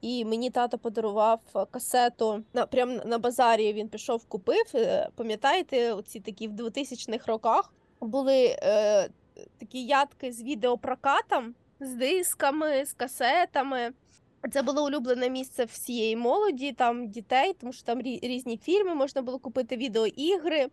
і 0.00 0.24
мені 0.24 0.50
тато 0.50 0.78
подарував 0.78 1.40
касету 1.70 2.44
на 2.52 2.66
прям 2.66 2.96
на 2.96 3.18
базарі. 3.18 3.72
Він 3.72 3.88
пішов, 3.88 4.24
купив. 4.24 4.64
Е, 4.74 5.08
Пам'ятаєте, 5.14 5.92
оці 5.92 6.20
такі 6.20 6.48
в 6.48 6.52
2000-х 6.52 7.26
роках 7.26 7.74
були 8.00 8.56
е, 8.62 9.08
такі 9.58 9.84
ядки 9.84 10.32
з 10.32 10.42
відеопрокатом, 10.42 11.54
з 11.80 11.94
дисками, 11.94 12.84
з 12.84 12.92
касетами. 12.92 13.92
Це 14.52 14.62
було 14.62 14.84
улюблене 14.84 15.30
місце 15.30 15.64
всієї 15.64 16.16
молоді, 16.16 16.72
там 16.72 17.08
дітей, 17.08 17.52
тому 17.60 17.72
що 17.72 17.82
там 17.82 18.02
різні 18.02 18.56
фільми, 18.56 18.94
можна 18.94 19.22
було 19.22 19.38
купити 19.38 19.76
відеоігри. 19.76 20.68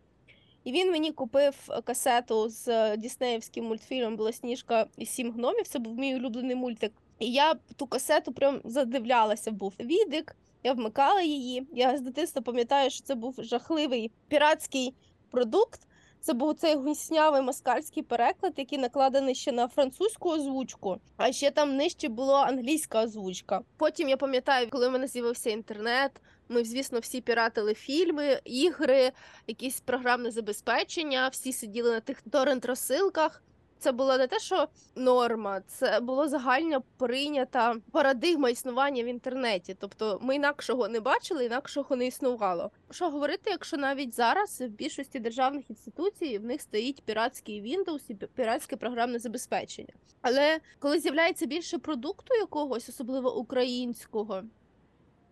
І 0.63 0.71
він 0.71 0.91
мені 0.91 1.11
купив 1.11 1.55
касету 1.83 2.49
з 2.49 2.97
діснеївським 2.97 3.65
мультфільмом 3.65 4.15
Білосніжка 4.15 4.85
і 4.97 5.05
сім 5.05 5.31
гномів. 5.31 5.67
Це 5.67 5.79
був 5.79 5.97
мій 5.97 6.15
улюблений 6.15 6.55
мультик. 6.55 6.93
І 7.19 7.31
я 7.31 7.53
ту 7.75 7.87
касету 7.87 8.31
прям 8.31 8.61
задивлялася. 8.63 9.51
Був 9.51 9.73
відик, 9.79 10.35
я 10.63 10.73
вмикала 10.73 11.21
її. 11.21 11.67
Я 11.73 11.97
з 11.97 12.01
дитинства 12.01 12.41
пам'ятаю, 12.41 12.89
що 12.89 13.03
це 13.03 13.15
був 13.15 13.35
жахливий 13.39 14.11
піратський 14.27 14.93
продукт. 15.31 15.87
Це 16.21 16.33
був 16.33 16.53
цей 16.53 16.75
гуснявий 16.75 17.41
москальський 17.41 18.03
переклад, 18.03 18.53
який 18.57 18.77
накладений 18.77 19.35
ще 19.35 19.51
на 19.51 19.67
французьку 19.67 20.29
озвучку, 20.29 20.97
а 21.17 21.31
ще 21.31 21.51
там 21.51 21.75
нижче 21.75 22.09
була 22.09 22.43
англійська 22.43 23.03
озвучка. 23.03 23.61
Потім 23.77 24.09
я 24.09 24.17
пам'ятаю, 24.17 24.67
коли 24.69 24.87
в 24.87 24.91
мене 24.91 25.07
з'явився 25.07 25.49
інтернет. 25.49 26.11
Ми, 26.49 26.63
звісно, 26.63 26.99
всі 26.99 27.21
піратили 27.21 27.73
фільми, 27.73 28.39
ігри, 28.45 29.11
якісь 29.47 29.79
програмне 29.79 30.31
забезпечення. 30.31 31.27
Всі 31.27 31.53
сиділи 31.53 31.91
на 31.91 31.99
тих 31.99 32.21
торрент-розсилках. 32.31 33.41
Це 33.81 33.91
було 33.91 34.17
не 34.17 34.27
те, 34.27 34.39
що 34.39 34.67
норма, 34.95 35.61
це 35.67 35.99
було 35.99 36.27
загально 36.27 36.83
прийнята 36.97 37.75
парадигма 37.91 38.49
існування 38.49 39.03
в 39.03 39.05
інтернеті. 39.05 39.75
Тобто 39.79 40.19
ми 40.21 40.35
інакшого 40.35 40.87
не 40.87 40.99
бачили, 40.99 41.45
інакшого 41.45 41.95
не 41.95 42.07
існувало. 42.07 42.71
Що 42.91 43.09
говорити, 43.09 43.49
якщо 43.49 43.77
навіть 43.77 44.15
зараз 44.15 44.61
в 44.61 44.67
більшості 44.67 45.19
державних 45.19 45.69
інституцій 45.69 46.37
в 46.37 46.45
них 46.45 46.61
стоїть 46.61 47.03
піратський 47.03 47.61
Windows 47.61 48.01
і 48.07 48.13
піратське 48.13 48.75
програмне 48.75 49.19
забезпечення. 49.19 49.93
Але 50.21 50.59
коли 50.79 50.99
з'являється 50.99 51.45
більше 51.45 51.77
продукту 51.77 52.35
якогось, 52.35 52.89
особливо 52.89 53.37
українського, 53.37 54.43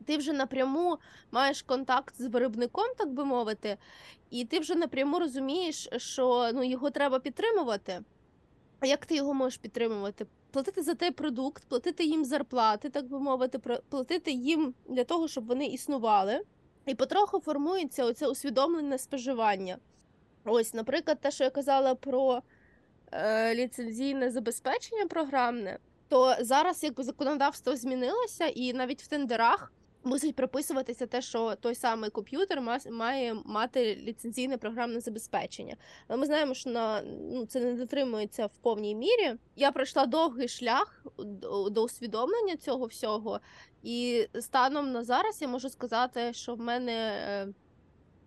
ти 0.05 0.17
вже 0.17 0.33
напряму 0.33 0.97
маєш 1.31 1.61
контакт 1.61 2.15
з 2.17 2.27
виробником, 2.27 2.85
так 2.97 3.13
би 3.13 3.25
мовити, 3.25 3.77
і 4.29 4.45
ти 4.45 4.59
вже 4.59 4.75
напряму 4.75 5.19
розумієш, 5.19 5.89
що 5.97 6.49
ну 6.53 6.63
його 6.63 6.89
треба 6.89 7.19
підтримувати. 7.19 8.01
А 8.79 8.85
як 8.87 9.05
ти 9.05 9.15
його 9.15 9.33
можеш 9.33 9.57
підтримувати? 9.57 10.25
Платити 10.51 10.83
за 10.83 10.93
той 10.95 11.11
продукт, 11.11 11.65
платити 11.65 12.03
їм 12.03 12.25
зарплати, 12.25 12.89
так 12.89 13.07
би 13.07 13.19
мовити, 13.19 13.59
платити 13.89 14.31
їм 14.31 14.73
для 14.87 15.03
того, 15.03 15.27
щоб 15.27 15.45
вони 15.45 15.65
існували. 15.65 16.41
І 16.85 16.95
потроху 16.95 17.39
формується 17.39 18.05
оце 18.05 18.27
усвідомлене 18.27 18.97
споживання. 18.97 19.77
Ось, 20.45 20.73
наприклад, 20.73 21.21
те, 21.21 21.31
що 21.31 21.43
я 21.43 21.49
казала 21.49 21.95
про 21.95 22.41
е, 23.11 23.55
ліцензійне 23.55 24.31
забезпечення 24.31 25.05
програмне, 25.05 25.79
то 26.07 26.35
зараз 26.39 26.83
якби 26.83 27.03
законодавство 27.03 27.75
змінилося, 27.75 28.45
і 28.47 28.73
навіть 28.73 29.03
в 29.03 29.07
тендерах 29.07 29.71
мусить 30.03 30.35
прописуватися 30.35 31.07
те, 31.07 31.21
що 31.21 31.55
той 31.55 31.75
самий 31.75 32.09
комп'ютер 32.09 32.61
має 32.91 33.33
мати 33.45 33.95
ліцензійне 33.95 34.57
програмне 34.57 34.99
забезпечення. 34.99 35.75
Але 36.07 36.19
ми 36.19 36.25
знаємо, 36.25 36.53
що 36.53 36.69
на 36.69 37.01
ну 37.31 37.45
це 37.45 37.59
не 37.59 37.73
дотримується 37.73 38.45
в 38.45 38.57
повній 38.61 38.95
мірі. 38.95 39.35
Я 39.55 39.71
пройшла 39.71 40.05
довгий 40.05 40.47
шлях 40.47 41.05
до, 41.17 41.69
до 41.69 41.83
усвідомлення 41.83 42.57
цього 42.57 42.85
всього, 42.85 43.39
і 43.83 44.27
станом 44.39 44.91
на 44.91 45.03
зараз 45.03 45.41
я 45.41 45.47
можу 45.47 45.69
сказати, 45.69 46.33
що 46.33 46.55
в 46.55 46.59
мене. 46.59 46.93
е, 47.27 47.47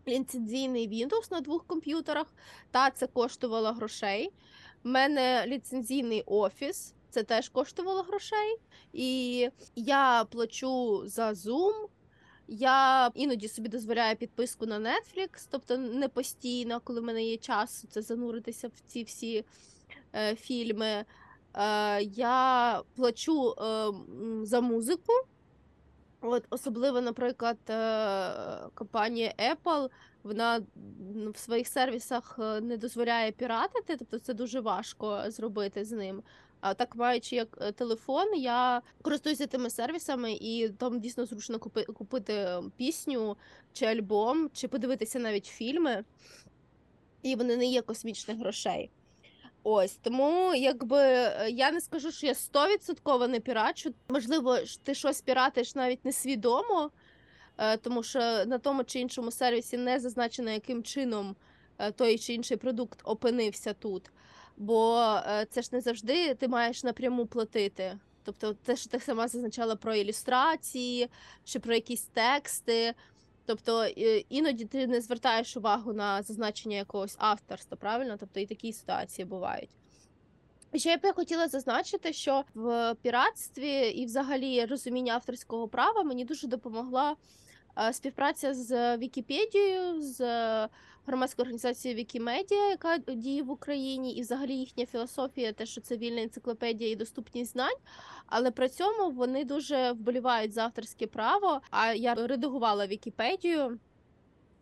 Ліцензійний 0.09 0.88
Windows 0.88 1.33
на 1.33 1.41
двох 1.41 1.67
комп'ютерах, 1.67 2.26
та 2.71 2.91
це 2.91 3.07
коштувало 3.07 3.73
грошей. 3.73 4.33
У 4.85 4.88
мене 4.88 5.45
ліцензійний 5.47 6.23
офіс, 6.26 6.95
це 7.12 7.23
теж 7.23 7.49
коштувало 7.49 8.02
грошей. 8.02 8.57
І 8.92 9.49
я 9.76 10.25
плачу 10.25 11.02
за 11.07 11.31
Zoom. 11.31 11.88
Я 12.49 13.11
іноді 13.14 13.49
собі 13.49 13.69
дозволяю 13.69 14.16
підписку 14.16 14.66
на 14.66 14.78
Netflix, 14.78 15.47
тобто 15.50 15.76
не 15.76 16.09
постійно, 16.09 16.81
коли 16.85 17.00
в 17.00 17.04
мене 17.04 17.25
є 17.25 17.37
час 17.37 17.85
це 17.90 18.02
зануритися 18.02 18.69
в 18.69 18.73
ці 18.87 19.04
всі 19.04 19.45
е, 20.14 20.35
фільми. 20.35 21.04
Е, 21.54 22.02
я 22.02 22.81
плачу 22.97 23.50
е, 23.52 23.92
за 24.42 24.61
музику. 24.61 25.12
От, 26.21 26.47
особливо, 26.50 27.00
наприклад, 27.00 27.59
е, 27.71 28.69
компанія 28.75 29.35
Apple, 29.38 29.90
вона 30.23 30.61
в 31.35 31.38
своїх 31.38 31.69
сервісах 31.69 32.38
е, 32.38 32.61
не 32.61 32.76
дозволяє 32.76 33.33
піратити, 33.33 33.97
тобто 33.97 34.19
це 34.19 34.35
дуже 34.35 34.61
важко 34.61 35.23
зробити 35.26 35.85
з 35.85 35.92
ним. 35.92 36.23
А 36.62 36.75
так, 36.75 36.97
маючи 36.97 37.37
як 37.37 37.59
е, 37.61 37.73
телефон, 37.73 38.35
я 38.35 38.83
користуюся 39.02 39.47
тими 39.47 39.71
сервісами, 39.71 40.33
і 40.33 40.69
там 40.69 41.00
дійсно 41.00 41.26
зручно 41.26 41.59
купи, 41.59 41.85
купити 41.85 42.33
е, 42.33 42.62
пісню 42.76 43.37
чи 43.73 43.87
альбом, 43.87 44.50
чи 44.52 44.69
подивитися 44.69 45.19
навіть 45.19 45.47
фільми, 45.47 46.04
і 47.23 47.35
вони 47.35 47.57
не 47.57 47.66
є 47.66 47.83
космічних 47.83 48.38
грошей. 48.38 48.90
Ось 49.62 49.97
тому, 49.97 50.54
якби 50.54 50.99
е, 50.99 51.50
я 51.50 51.71
не 51.71 51.81
скажу, 51.81 52.12
що 52.12 52.26
я 52.26 52.35
стовідсотково 52.35 53.28
не 53.28 53.40
пірачу. 53.40 53.95
Можливо, 54.09 54.59
ти 54.83 54.95
щось 54.95 55.21
піратиш 55.21 55.75
навіть 55.75 56.04
несвідомо, 56.04 56.90
е, 57.59 57.76
тому 57.76 58.02
що 58.02 58.19
на 58.45 58.59
тому 58.59 58.85
чи 58.85 59.00
іншому 59.00 59.31
сервісі 59.31 59.76
не 59.76 60.00
зазначено, 60.00 60.50
яким 60.50 60.83
чином 60.83 61.37
той 61.97 62.19
чи 62.19 62.35
інший 62.35 62.57
продукт 62.57 63.00
опинився 63.04 63.73
тут. 63.73 64.11
Бо 64.62 64.99
е, 65.26 65.47
це 65.50 65.62
ж 65.62 65.69
не 65.73 65.81
завжди 65.81 66.35
ти 66.35 66.49
маєш 66.49 66.85
напряму 66.85 67.26
платити. 67.26 67.99
Тобто, 68.25 68.54
те, 68.54 68.76
що 68.76 68.90
ти 68.90 69.00
сама 69.00 69.28
зазначала 69.28 69.76
про 69.76 69.95
ілюстрації 69.95 71.09
чи 71.45 71.59
про 71.59 71.75
якісь 71.75 72.02
тексти. 72.02 72.95
Тобто 73.47 73.87
іноді 74.28 74.64
ти 74.64 74.87
не 74.87 75.00
звертаєш 75.00 75.57
увагу 75.57 75.92
на 75.92 76.23
зазначення 76.23 76.76
якогось 76.76 77.16
авторства, 77.19 77.76
правильно? 77.76 78.16
Тобто 78.21 78.40
і 78.40 78.47
такі 78.47 78.73
ситуації 78.73 79.25
бувають. 79.25 79.71
Ще 80.75 80.90
я 80.90 80.97
б 80.97 81.14
хотіла 81.14 81.49
зазначити, 81.49 82.12
що 82.12 82.45
в 82.54 82.95
піратстві 83.02 83.88
і 83.88 84.07
взагалі 84.07 84.64
розуміння 84.64 85.14
авторського 85.14 85.69
права 85.69 86.02
мені 86.02 86.25
дуже 86.25 86.47
допомогла 86.47 87.16
е, 87.78 87.92
співпраця 87.92 88.54
з 88.54 88.97
Вікіпедією, 88.97 90.02
з 90.02 90.21
громадською 91.07 91.45
організацією 91.45 92.01
Вікімедія, 92.01 92.69
яка 92.69 92.99
діє 92.99 93.43
в 93.43 93.51
Україні, 93.51 94.13
і 94.13 94.21
взагалі 94.21 94.55
їхня 94.55 94.87
філософія, 94.87 95.53
те, 95.53 95.67
що 95.67 95.81
це 95.81 95.97
вільна 95.97 96.23
енциклопедія 96.23 96.91
і 96.91 96.97
доступність 96.97 97.53
знань. 97.53 97.77
Але 98.27 98.51
при 98.51 98.69
цьому 98.69 99.11
вони 99.11 99.45
дуже 99.45 99.93
вболівають 99.93 100.53
за 100.53 100.65
авторське 100.65 101.07
право. 101.07 101.61
А 101.71 101.93
я 101.93 102.15
редагувала 102.15 102.87
Вікіпедію. 102.87 103.79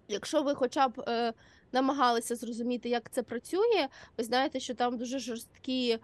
Якщо 0.08 0.42
ви 0.42 0.54
хоча 0.54 0.88
б 0.88 1.04
е, 1.08 1.32
намагалися 1.72 2.36
зрозуміти, 2.36 2.88
як 2.88 3.10
це 3.10 3.22
працює, 3.22 3.88
ви 4.18 4.24
знаєте, 4.24 4.60
що 4.60 4.74
там 4.74 4.98
дуже 4.98 5.18
жорсткі 5.18 5.90
е, 5.90 5.98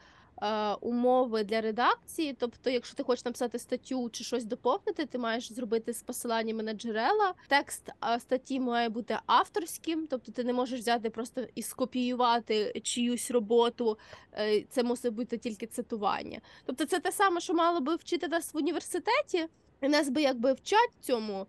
умови 0.80 1.44
для 1.44 1.60
редакції. 1.60 2.36
Тобто, 2.38 2.70
якщо 2.70 2.94
ти 2.96 3.02
хочеш 3.02 3.24
написати 3.24 3.58
статтю 3.58 4.10
чи 4.12 4.24
щось 4.24 4.44
доповнити, 4.44 5.06
ти 5.06 5.18
маєш 5.18 5.52
зробити 5.52 5.92
з 5.92 6.02
посиланнями 6.02 6.62
на 6.62 6.72
джерела. 6.72 7.34
Текст 7.48 7.88
е, 7.88 8.20
статті 8.20 8.60
має 8.60 8.88
бути 8.88 9.18
авторським, 9.26 10.06
тобто 10.06 10.32
ти 10.32 10.44
не 10.44 10.52
можеш 10.52 10.80
взяти 10.80 11.10
просто 11.10 11.46
і 11.54 11.62
скопіювати 11.62 12.80
чиюсь 12.80 13.30
роботу. 13.30 13.98
Е, 14.32 14.64
це 14.70 14.82
мусить 14.82 15.12
бути 15.14 15.38
тільки 15.38 15.66
цитування. 15.66 16.40
Тобто, 16.66 16.84
це 16.84 17.00
те 17.00 17.12
саме, 17.12 17.40
що 17.40 17.54
мало 17.54 17.80
би 17.80 17.96
вчити 17.96 18.28
нас 18.28 18.54
в 18.54 18.56
університеті, 18.56 19.46
і 19.82 19.88
нас 19.88 20.08
би 20.08 20.22
якби 20.22 20.52
вчать 20.52 20.90
цьому. 21.00 21.46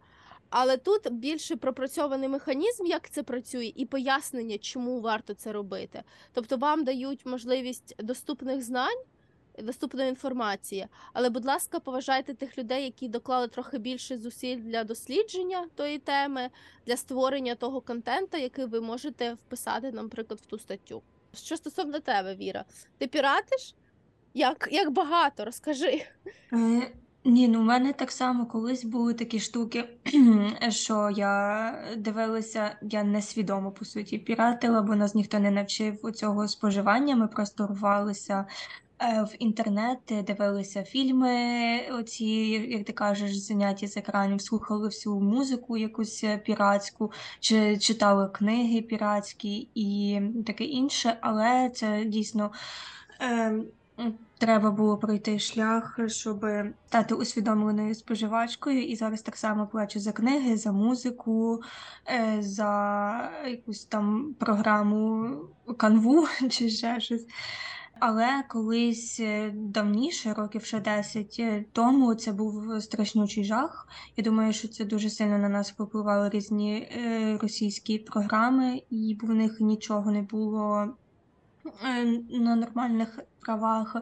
Але 0.50 0.78
тут 0.78 1.12
більше 1.12 1.56
пропрацьований 1.56 2.30
механізм, 2.30 2.86
як 2.86 3.10
це 3.10 3.24
працює, 3.24 3.74
і 3.76 3.86
пояснення, 3.86 4.58
чому 4.58 5.02
варто 5.02 5.34
це 5.34 5.52
робити. 5.52 6.04
Тобто 6.34 6.58
вам 6.58 6.84
дають 6.84 7.26
можливість 7.26 7.96
доступних 8.04 8.62
знань, 8.62 9.04
доступної 9.64 10.10
інформації. 10.10 10.88
Але, 11.14 11.30
будь 11.30 11.46
ласка, 11.46 11.80
поважайте 11.80 12.34
тих 12.34 12.58
людей, 12.58 12.84
які 12.84 13.08
доклали 13.08 13.48
трохи 13.48 13.78
більше 13.78 14.18
зусиль 14.18 14.58
для 14.58 14.84
дослідження 14.84 15.68
тої 15.76 16.00
теми, 16.00 16.50
для 16.86 16.98
створення 16.98 17.56
того 17.56 17.82
контенту, 17.82 18.38
який 18.38 18.66
ви 18.66 18.82
можете 18.82 19.34
вписати, 19.34 19.92
наприклад, 19.92 20.40
в 20.40 20.46
ту 20.46 20.60
статтю. 20.60 21.02
Що 21.34 21.58
стосовно 21.58 22.00
тебе, 22.00 22.36
Віра, 22.36 22.66
ти 22.98 23.08
піратиш? 23.08 23.76
Як, 24.34 24.70
як 24.72 24.92
багато, 24.92 25.46
розкажи. 25.46 26.06
Ні, 27.28 27.48
ну 27.48 27.60
в 27.60 27.64
мене 27.64 27.94
так 27.94 28.12
само 28.12 28.46
колись 28.46 28.84
були 28.84 29.14
такі 29.14 29.40
штуки, 29.40 29.90
що 30.70 31.10
я 31.10 31.74
дивилася, 31.98 32.78
я 32.82 33.04
несвідомо 33.04 33.72
по 33.72 33.86
суті 33.86 34.18
піратила, 34.18 34.82
бо 34.82 34.96
нас 34.96 35.16
ніхто 35.16 35.40
не 35.40 35.52
навчив 35.52 36.12
цього 36.12 36.48
споживання. 36.48 37.16
Ми 37.16 37.28
просто 37.28 37.68
рвалися 37.68 38.46
е, 39.00 39.24
в 39.24 39.36
інтернет, 39.40 40.00
дивилися 40.28 40.84
фільми, 40.84 41.36
оці, 41.92 42.26
як 42.70 42.86
ти 42.86 42.94
кажеш, 42.94 43.38
заняті 43.38 43.88
з 43.88 43.98
екранів, 43.98 44.42
слухали 44.42 44.88
всю 44.88 45.20
музику 45.20 45.78
якусь 45.78 46.24
е, 46.24 46.38
піратську, 46.38 47.12
чи 47.40 47.78
читали 47.78 48.30
книги 48.30 48.82
піратські 48.82 49.70
і 49.76 50.22
таке 50.46 50.64
інше, 50.64 51.18
але 51.22 51.72
це 51.74 52.06
дійсно. 52.06 52.52
Треба 54.40 54.72
було 54.72 54.98
пройти 54.98 55.40
шлях, 55.40 56.00
щоб 56.08 56.46
стати 56.88 57.16
усвідомленою 57.16 57.96
споживачкою, 57.96 58.84
і 58.84 58.96
зараз 58.96 59.22
так 59.22 59.36
само 59.38 59.68
плачу 59.68 60.00
за 60.00 60.12
книги, 60.12 60.58
за 60.58 60.72
музику, 60.72 61.62
е, 62.08 62.38
за 62.42 63.32
якусь 63.48 63.86
там 63.86 64.36
програму 64.40 65.30
канву 65.78 66.28
чи 66.50 66.70
ще 66.70 67.00
щось. 67.00 67.26
Але 68.00 68.44
колись 68.50 69.20
е, 69.20 69.52
давніше, 69.56 70.34
років 70.34 70.64
ще 70.64 70.80
10 70.80 71.36
е, 71.40 71.66
тому, 71.72 72.16
це 72.16 72.32
був 72.32 72.82
страшнючий 72.82 73.44
жах. 73.44 73.88
Я 74.18 74.24
думаю, 74.24 74.54
що 74.54 74.68
це 74.68 74.86
дуже 74.86 75.10
сильно 75.10 75.38
на 75.38 75.50
нас 75.50 75.72
впливали 75.72 76.30
різні 76.30 76.92
російські 77.42 78.00
програми, 78.00 78.82
і 78.90 79.18
в 79.22 79.30
них 79.30 79.60
нічого 79.60 80.12
не 80.12 80.22
було 80.22 80.88
на 82.30 82.56
нормальних 82.56 83.20
правах. 83.48 83.96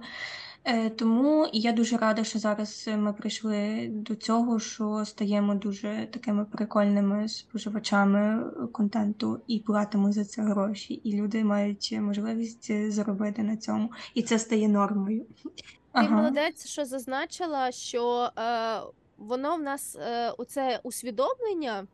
Е, 0.64 0.90
тому 0.90 1.50
я 1.54 1.72
дуже 1.72 1.98
рада, 1.98 2.24
що 2.24 2.40
зараз 2.40 2.90
ми 2.98 3.14
прийшли 3.14 3.88
до 3.92 4.16
цього, 4.16 4.60
що 4.60 5.06
стаємо 5.06 5.56
дуже 5.56 6.08
такими 6.12 6.46
прикольними 6.46 7.28
споживачами 7.28 8.52
контенту 8.72 9.42
і 9.48 9.60
платимо 9.60 10.12
за 10.12 10.26
це 10.26 10.42
гроші, 10.42 10.94
і 10.94 11.22
люди 11.22 11.44
мають 11.44 11.98
можливість 12.02 12.92
заробити 12.92 13.44
на 13.44 13.58
цьому, 13.58 13.92
і 14.14 14.22
це 14.22 14.40
стає 14.40 14.68
нормою. 14.68 15.26
Ти 15.44 15.52
Ага. 15.92 16.16
молодець, 16.16 16.68
що 16.68 16.86
зазначила, 16.86 17.72
що 17.72 18.30
е, 18.38 18.82
воно 19.18 19.56
в 19.56 19.62
нас 19.62 19.96
е, 19.96 20.32
оце 20.38 20.80
усвідомлення, 20.84 21.88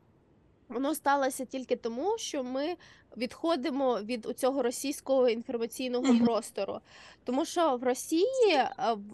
воно 0.72 0.96
сталося 0.96 1.46
тільки 1.46 1.76
тому, 1.76 2.18
що 2.18 2.44
ми 2.44 2.76
відходимо 3.18 4.00
від 4.02 4.28
цього 4.36 4.62
російського 4.62 5.30
інформаційного 5.30 6.26
простору. 6.26 6.80
Тому 7.24 7.46
що 7.46 7.78
в 7.78 7.84
Росії 7.84 8.54
е, 8.54 8.70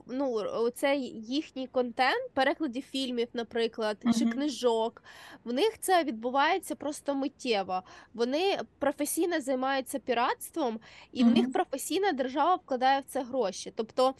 ну, 0.07 0.43
цей 0.69 1.01
їхній 1.21 1.67
контент, 1.67 2.31
перекладів 2.33 2.83
фільмів, 2.83 3.27
наприклад, 3.33 3.97
чи 4.19 4.25
книжок, 4.25 5.03
в 5.43 5.53
них 5.53 5.79
це 5.79 6.03
відбувається 6.03 6.75
просто 6.75 7.15
миттєво. 7.15 7.83
Вони 8.13 8.59
професійно 8.79 9.41
займаються 9.41 9.99
піратством, 9.99 10.79
і 11.11 11.23
в 11.23 11.27
них 11.27 11.53
професійна 11.53 12.11
держава 12.11 12.55
вкладає 12.55 12.99
в 12.99 13.03
це 13.07 13.23
гроші. 13.23 13.73
Тобто. 13.75 14.15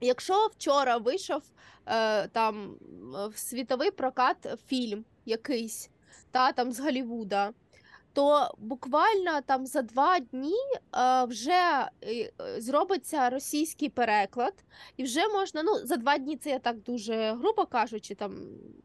Якщо 0.00 0.46
вчора 0.46 0.96
вийшов 0.96 1.42
е, 1.86 2.28
там 2.28 2.74
е, 3.14 3.26
в 3.26 3.38
світовий 3.38 3.90
прокат 3.90 4.36
фільм 4.66 5.04
якийсь, 5.26 5.90
та 6.30 6.52
там 6.52 6.72
з 6.72 6.80
Голлівуда, 6.80 7.52
то 8.12 8.54
буквально 8.58 9.40
там 9.46 9.66
за 9.66 9.82
два 9.82 10.18
дні 10.18 10.56
е, 10.96 11.24
вже 11.24 11.88
е, 12.04 12.32
зробиться 12.58 13.30
російський 13.30 13.88
переклад, 13.88 14.54
і 14.96 15.04
вже 15.04 15.28
можна, 15.28 15.62
ну 15.62 15.78
за 15.86 15.96
два 15.96 16.18
дні 16.18 16.36
це 16.36 16.50
я 16.50 16.58
так 16.58 16.82
дуже 16.82 17.32
грубо 17.32 17.66
кажучи, 17.66 18.14
там 18.14 18.36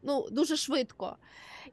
ну 0.02 0.26
дуже 0.30 0.56
швидко. 0.56 1.16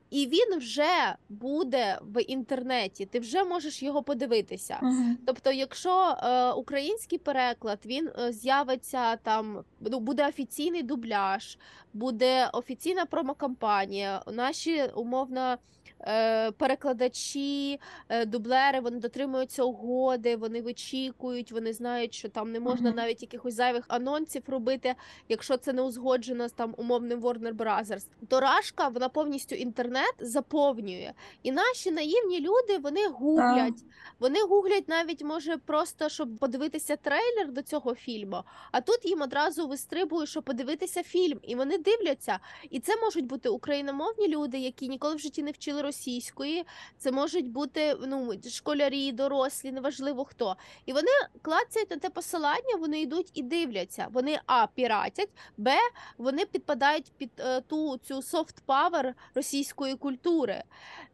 І 0.10 0.28
він 0.28 0.58
вже 0.58 1.16
буде 1.30 2.00
в 2.02 2.24
інтернеті, 2.24 3.06
ти 3.06 3.20
вже 3.20 3.44
можеш 3.44 3.84
його 3.84 4.04
подивитися. 4.04 4.80
Мгм. 4.82 5.18
Тобто, 5.26 5.52
якщо 5.52 6.18
е, 6.24 6.52
український 6.52 7.18
переклад 7.18 7.80
він 7.86 8.10
е, 8.20 8.32
з'явиться 8.34 9.16
там, 9.16 9.64
ну 9.80 10.00
буде 10.00 10.28
офіційний 10.28 10.84
дубляж, 10.84 11.58
буде 11.94 12.50
офіційна 12.54 13.06
промокампанія, 13.06 14.22
наші 14.28 14.84
умовно. 14.96 15.58
Е, 16.04 16.52
Перекладачі, 16.52 17.80
е, 18.10 18.26
дублери, 18.26 18.80
вони 18.80 19.00
дотримуються 19.00 19.64
угоди, 19.64 20.36
вони 20.36 20.62
вичікують, 20.62 21.52
вони 21.52 21.74
знають, 21.74 22.14
що 22.14 22.30
там 22.30 22.52
не 22.52 22.60
можна 22.60 22.90
Мгм. 22.90 22.98
навіть 22.98 23.22
якихось 23.22 23.54
зайвих 23.54 23.86
анонсів 23.88 24.44
робити, 24.48 24.96
якщо 25.30 25.58
це 25.58 25.74
не 25.74 25.82
узгоджено 25.82 26.48
з 26.48 26.52
там 26.52 26.74
умовним 26.78 27.20
Warner 27.22 27.54
Brothers. 27.54 28.06
То 28.28 28.40
Рашка 28.40 28.88
вона 28.88 29.10
повністю 29.10 29.56
інтернет 29.56 30.14
заповнює. 30.20 31.14
І 31.44 31.52
наші 31.52 31.92
наївні 31.92 32.40
люди 32.40 32.78
вони 32.78 33.08
гуглять. 33.08 33.84
Вони 34.20 34.42
гуглять 34.42 34.88
навіть 34.90 35.24
може 35.24 35.58
просто 35.58 36.10
щоб 36.10 36.38
подивитися 36.38 36.96
трейлер 36.96 37.52
до 37.52 37.62
цього 37.62 37.96
фільму. 37.96 38.44
А 38.72 38.82
тут 38.82 39.06
їм 39.06 39.22
одразу 39.22 39.68
вистрибує, 39.68 40.28
щоб 40.28 40.44
подивитися 40.44 41.04
фільм, 41.04 41.40
і 41.44 41.56
вони 41.56 41.78
дивляться. 41.78 42.40
І 42.70 42.80
це 42.80 42.96
можуть 42.96 43.26
бути 43.26 43.50
україномовні 43.50 44.28
люди, 44.28 44.58
які 44.58 44.90
ніколи 44.90 45.16
в 45.16 45.20
житті 45.20 45.44
не 45.44 45.52
вчили 45.52 45.82
російської. 45.92 46.66
Це 46.98 47.12
можуть 47.12 47.50
бути 47.50 47.98
ну 48.08 48.34
школярі, 48.50 49.12
дорослі, 49.12 49.72
неважливо 49.72 50.26
хто. 50.26 50.56
І 50.86 50.94
вони 50.94 51.12
клацають 51.42 51.92
на 51.92 51.98
те 51.98 52.10
посилання, 52.10 52.76
вони 52.80 53.02
йдуть 53.02 53.32
і 53.34 53.44
дивляться. 53.44 54.08
Вони 54.12 54.40
а 54.46 54.68
піратять, 54.68 55.30
б 55.58 55.72
вони 56.18 56.46
підпадають 56.46 57.12
під 57.18 57.32
е, 57.40 57.62
ту 57.62 57.98
цю 57.98 58.16
soft 58.16 58.56
power 58.68 59.14
російської 59.36 59.96
культури. 59.96 60.64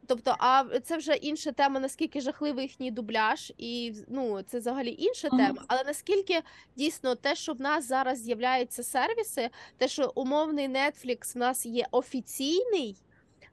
Тобто, 0.08 0.36
а 0.40 0.64
це 0.84 0.98
вже 0.98 1.14
інша 1.14 1.52
тема, 1.52 1.80
наскільки 1.80 2.22
жахливий 2.22 2.64
їхній 2.64 2.92
дубляж, 2.92 3.54
і 3.58 3.94
ну 4.08 4.42
це 4.42 4.60
взагалі 4.60 4.96
інша 5.00 5.30
тема. 5.30 5.64
Але 5.68 5.84
наскільки 5.84 6.42
дійсно 6.76 7.16
те, 7.16 7.36
що 7.36 7.54
в 7.54 7.62
нас 7.62 7.88
зараз 7.88 8.22
з'являються 8.22 8.84
сервіси, 8.84 9.50
те, 9.78 9.88
що 9.88 10.12
умовний 10.16 10.70
Netflix 10.70 11.36
в 11.36 11.38
нас 11.38 11.66
є 11.66 11.86
офіційний. 11.92 12.96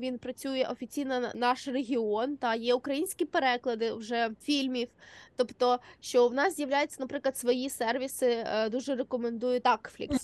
Він 0.05 0.19
працює 0.19 0.67
офіційно 0.71 1.21
на 1.21 1.33
наш 1.35 1.69
регіон. 1.69 2.37
Та 2.37 2.55
є 2.55 2.75
українські 2.75 3.25
переклади 3.25 3.93
вже 3.93 4.31
фільмів. 4.43 4.89
Тобто, 5.37 5.79
що 6.01 6.29
в 6.29 6.35
нас 6.35 6.57
з'являються, 6.57 6.97
наприклад, 7.01 7.37
свої 7.39 7.71
сервіси. 7.71 8.27
е, 8.27 8.69
Дуже 8.69 8.95
рекомендую 8.95 9.61
Такфлікс. 9.61 10.17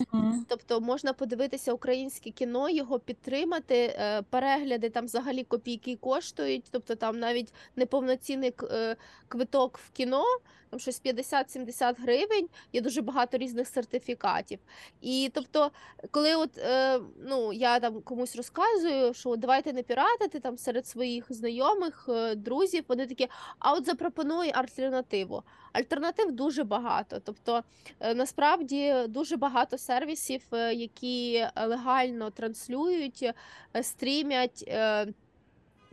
Тобто 0.48 0.80
можна 0.80 1.12
подивитися 1.12 1.72
українське 1.72 2.30
кіно, 2.30 2.70
його 2.70 2.98
підтримати. 2.98 3.74
е, 3.74 4.22
Перегляди 4.30 4.90
там 4.90 5.04
взагалі 5.04 5.44
копійки 5.44 5.96
коштують. 5.96 6.64
Тобто 6.70 6.94
там 6.94 7.18
навіть 7.18 7.52
неповноцінний 7.76 8.52
е, 8.70 8.96
квиток 9.28 9.78
в 9.78 9.90
кіно, 9.90 10.24
там 10.70 10.80
щось 10.80 11.02
50-70 11.02 12.02
гривень. 12.02 12.48
Є 12.72 12.80
дуже 12.80 13.02
багато 13.02 13.36
різних 13.38 13.68
сертифікатів. 13.68 14.58
І 15.00 15.30
тобто, 15.34 15.70
коли 16.10 16.34
от 16.34 16.50
ну 17.28 17.52
я 17.52 17.80
там 17.80 18.00
комусь 18.00 18.36
розказую, 18.36 19.14
що 19.14 19.36
давайте 19.36 19.72
не 19.72 19.82
піратити 19.82 20.40
там 20.40 20.58
серед 20.58 20.86
своїх 20.86 21.26
знайомих, 21.32 22.08
друзів, 22.36 22.84
вони 22.88 23.06
такі, 23.06 23.28
а 23.58 23.72
от 23.72 23.86
запропонуй 23.86 24.50
альтернативу. 25.00 25.42
Альтернатив 25.72 26.32
дуже 26.32 26.64
багато. 26.64 27.20
Тобто 27.24 27.62
Е, 28.00 28.14
Насправді 28.14 28.94
дуже 29.08 29.36
багато 29.36 29.78
сервісів, 29.78 30.42
е, 30.52 30.74
які 30.74 31.46
легально 31.56 32.30
транслюють, 32.30 33.22
е, 33.76 33.82
стрімять. 33.82 34.64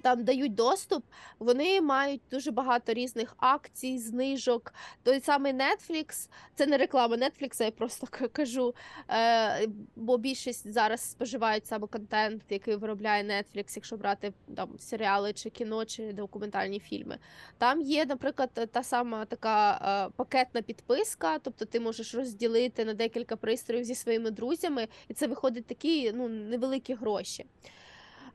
Там 0.02 0.24
дають 0.24 0.56
доступ, 0.56 1.04
вони 1.40 1.82
мають 1.82 2.22
дуже 2.32 2.52
багато 2.52 2.94
різних 2.94 3.36
акцій, 3.38 4.00
знижок. 4.00 4.74
Той 5.04 5.22
самий 5.22 5.54
Netflix, 5.54 6.30
це 6.56 6.66
не 6.66 6.78
реклама 6.78 7.16
Netflix, 7.16 7.64
я 7.64 7.72
просто 7.72 8.08
кажу. 8.32 8.74
Е, 9.10 9.68
бо 9.96 10.18
більшість 10.18 10.74
зараз 10.74 11.02
споживають 11.02 11.68
саме 11.68 11.88
контент, 11.88 12.44
який 12.50 12.76
виробляє 12.76 13.24
Netflix, 13.24 13.72
якщо 13.76 13.98
брати 13.98 14.34
там 14.56 14.70
серіали 14.80 15.34
чи 15.34 15.50
кіно, 15.50 15.86
чи 15.86 16.14
документальні 16.14 16.80
фільми. 16.80 17.18
Там 17.58 17.82
є, 17.82 18.06
наприклад, 18.06 18.50
та 18.72 18.84
сама 18.84 19.26
така 19.26 19.80
е, 20.08 20.14
пакетна 20.16 20.62
підписка, 20.62 21.40
тобто 21.40 21.66
ти 21.66 21.80
можеш 21.80 22.16
розділити 22.16 22.86
на 22.86 22.94
декілька 22.94 23.36
пристроїв 23.36 23.86
зі 23.86 23.96
своїми 23.96 24.32
друзями, 24.32 24.88
і 25.08 25.14
це 25.14 25.28
виходить 25.28 25.66
такі 25.66 26.12
ну, 26.12 26.30
невеликі 26.30 26.94
гроші. 26.94 27.46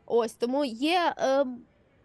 Ось 0.07 0.33
тому 0.33 0.65
є 0.65 1.15
е, 1.19 1.45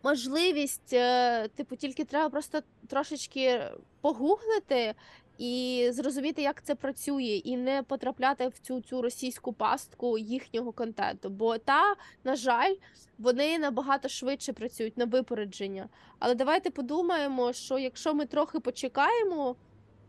можливість, 0.03 0.93
е, 0.93 1.47
типу, 1.47 1.75
тільки 1.75 2.03
треба 2.03 2.29
просто 2.29 2.59
трошечки 2.87 3.61
погуглити 4.01 4.95
і 5.37 5.87
зрозуміти, 5.91 6.41
як 6.41 6.63
це 6.63 6.75
працює, 6.75 7.41
і 7.43 7.57
не 7.57 7.83
потрапляти 7.83 8.47
в 8.47 8.59
цю, 8.59 8.81
цю 8.81 9.01
російську 9.01 9.53
пастку 9.53 10.17
їхнього 10.17 10.71
контенту. 10.71 11.29
Бо 11.29 11.57
та, 11.57 11.95
на 12.23 12.35
жаль, 12.35 12.75
вони 13.17 13.59
набагато 13.59 14.09
швидше 14.09 14.53
працюють 14.53 14.97
на 14.97 15.05
випередження. 15.05 15.89
Але 16.19 16.35
давайте 16.35 16.69
подумаємо, 16.69 17.53
що 17.53 17.79
якщо 17.79 18.13
ми 18.13 18.25
трохи 18.25 18.59
почекаємо 18.59 19.55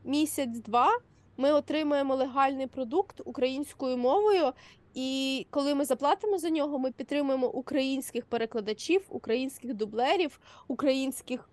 місяць-два, 0.05 0.98
ми 1.37 1.53
отримаємо 1.53 2.14
легальний 2.14 2.66
продукт 2.66 3.20
українською 3.24 3.96
мовою. 3.96 4.53
І 5.00 5.46
коли 5.50 5.74
ми 5.74 5.84
заплатимо 5.84 6.38
за 6.38 6.50
нього, 6.50 6.78
ми 6.78 6.92
підтримуємо 6.92 7.46
українських 7.48 8.26
перекладачів, 8.26 9.02
українських 9.08 9.74
дублерів, 9.74 10.40
українських 10.68 11.48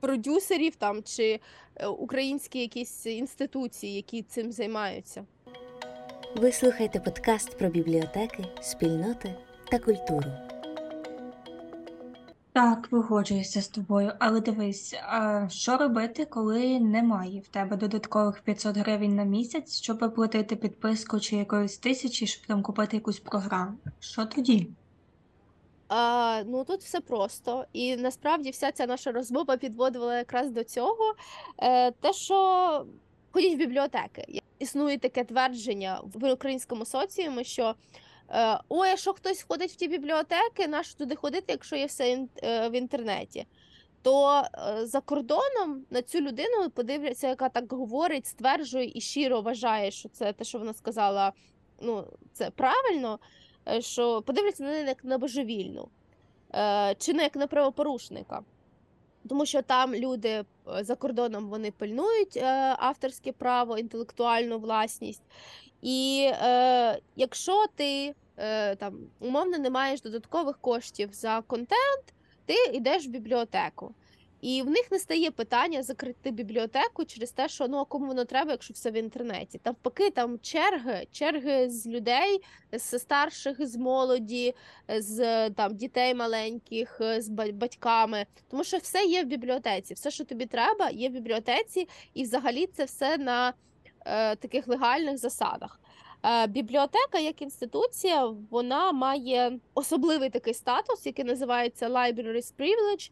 продюсерів 0.00 0.76
там 0.76 1.02
чи 1.02 1.40
е, 1.76 1.86
українські 1.86 2.60
якісь 2.60 3.06
інституції, 3.06 3.94
які 3.94 4.22
цим 4.22 4.52
займаються. 4.52 5.24
Ви 6.36 6.52
слухаєте 6.52 7.00
подкаст 7.00 7.58
про 7.58 7.68
бібліотеки, 7.68 8.44
спільноти 8.60 9.34
та 9.70 9.78
культуру. 9.78 10.43
Так, 12.54 12.88
виходжуюся 12.92 13.62
з 13.62 13.68
тобою, 13.68 14.12
але 14.18 14.40
дивись, 14.40 14.94
а 15.06 15.48
що 15.48 15.76
робити, 15.76 16.24
коли 16.24 16.80
немає 16.80 17.40
в 17.40 17.48
тебе 17.48 17.76
додаткових 17.76 18.40
500 18.40 18.76
гривень 18.76 19.14
на 19.14 19.24
місяць, 19.24 19.82
щоб 19.82 20.02
оплатити 20.02 20.56
підписку 20.56 21.20
чи 21.20 21.36
якоїсь 21.36 21.78
тисячі, 21.78 22.26
щоб 22.26 22.46
там 22.46 22.62
купити 22.62 22.96
якусь 22.96 23.20
програму? 23.20 23.72
Що 24.00 24.26
тоді? 24.26 24.68
А, 25.88 26.42
ну 26.46 26.64
тут 26.64 26.80
все 26.80 27.00
просто, 27.00 27.64
і 27.72 27.96
насправді 27.96 28.50
вся 28.50 28.72
ця 28.72 28.86
наша 28.86 29.12
розмова 29.12 29.56
підводила 29.56 30.18
якраз 30.18 30.50
до 30.50 30.64
цього. 30.64 31.14
Е, 31.58 31.90
те, 31.90 32.12
що 32.12 32.86
ходіть 33.32 33.54
в 33.54 33.58
бібліотеки. 33.58 34.42
Існує 34.58 34.98
таке 34.98 35.24
твердження 35.24 36.00
в 36.14 36.32
українському 36.32 36.84
соціумі, 36.84 37.44
що 37.44 37.74
ой, 38.68 38.88
а 38.88 38.96
що 38.96 39.12
хтось 39.12 39.42
ходить 39.42 39.70
в 39.70 39.76
ті 39.76 39.88
бібліотеки, 39.88 40.68
нащо 40.68 40.98
туди 40.98 41.14
ходити, 41.14 41.44
якщо 41.48 41.76
є 41.76 41.86
все 41.86 42.26
е, 42.42 42.68
в 42.68 42.72
інтернеті. 42.72 43.46
То 44.02 44.42
е, 44.54 44.86
за 44.86 45.00
кордоном 45.00 45.84
на 45.90 46.02
цю 46.02 46.20
людину 46.20 46.70
подивляться, 46.74 47.28
яка 47.28 47.48
так 47.48 47.72
говорить, 47.72 48.26
стверджує 48.26 48.92
і 48.94 49.00
щиро 49.00 49.40
вважає, 49.40 49.90
що 49.90 50.08
це 50.08 50.32
те, 50.32 50.44
що 50.44 50.58
вона 50.58 50.74
сказала, 50.74 51.32
ну 51.80 52.04
це 52.32 52.50
правильно 52.50 53.18
е, 53.68 53.80
що 53.80 54.22
подивляться 54.22 54.62
на 54.62 54.70
неї 54.70 54.86
як 54.86 55.04
на 55.04 55.18
божевільну, 55.18 55.88
е, 56.54 56.94
чи 56.98 57.12
не 57.12 57.22
як 57.22 57.36
на 57.36 57.46
правопорушника. 57.46 58.42
Тому 59.28 59.46
що 59.46 59.62
там 59.62 59.94
люди 59.94 60.28
е, 60.28 60.44
за 60.80 60.94
кордоном 60.94 61.48
вони 61.48 61.70
пильнують 61.70 62.36
е, 62.36 62.76
авторське 62.78 63.32
право, 63.32 63.78
інтелектуальну 63.78 64.58
власність. 64.58 65.22
І 65.82 66.30
е, 66.32 66.98
якщо 67.16 67.66
ти 67.76 68.14
е, 68.36 68.76
там 68.76 68.98
умовно 69.20 69.58
не 69.58 69.70
маєш 69.70 70.00
додаткових 70.00 70.58
коштів 70.58 71.08
за 71.12 71.42
контент, 71.46 72.14
ти 72.46 72.54
йдеш 72.72 73.06
в 73.06 73.10
бібліотеку. 73.10 73.94
І 74.44 74.62
в 74.62 74.70
них 74.70 74.90
не 74.90 74.98
стає 74.98 75.30
питання 75.30 75.82
закрити 75.82 76.30
бібліотеку 76.30 77.04
через 77.04 77.30
те, 77.30 77.48
що 77.48 77.68
ну 77.68 77.78
а 77.78 77.84
кому 77.84 78.06
воно 78.06 78.24
треба, 78.24 78.50
якщо 78.50 78.74
все 78.74 78.90
в 78.90 78.94
інтернеті. 78.94 79.60
Навпаки, 79.64 80.10
там 80.10 80.38
черги, 80.38 81.06
черги 81.12 81.70
з 81.70 81.86
людей, 81.86 82.40
з 82.72 82.98
старших, 82.98 83.66
з 83.66 83.76
молоді, 83.76 84.54
з 84.88 85.50
там 85.50 85.76
дітей 85.76 86.14
маленьких, 86.14 87.00
з 87.18 87.28
батьками. 87.52 88.26
Тому 88.50 88.64
що 88.64 88.76
все 88.76 89.04
є 89.04 89.24
в 89.24 89.26
бібліотеці. 89.26 89.94
Все, 89.94 90.10
що 90.10 90.24
тобі 90.24 90.46
треба, 90.46 90.90
є 90.90 91.08
в 91.08 91.12
бібліотеці, 91.12 91.88
і 92.14 92.22
взагалі 92.22 92.66
це 92.66 92.84
все 92.84 93.18
на 93.18 93.52
е, 94.06 94.36
таких 94.36 94.68
легальних 94.68 95.18
засадах. 95.18 95.80
Е, 96.24 96.46
Бібліотека 96.46 97.18
як 97.18 97.42
інституція, 97.42 98.26
вона 98.50 98.92
має 98.92 99.58
особливий 99.74 100.30
такий 100.30 100.54
статус, 100.54 101.06
який 101.06 101.24
називається 101.24 101.88
Libraries 101.88 102.52
Privilege. 102.58 103.10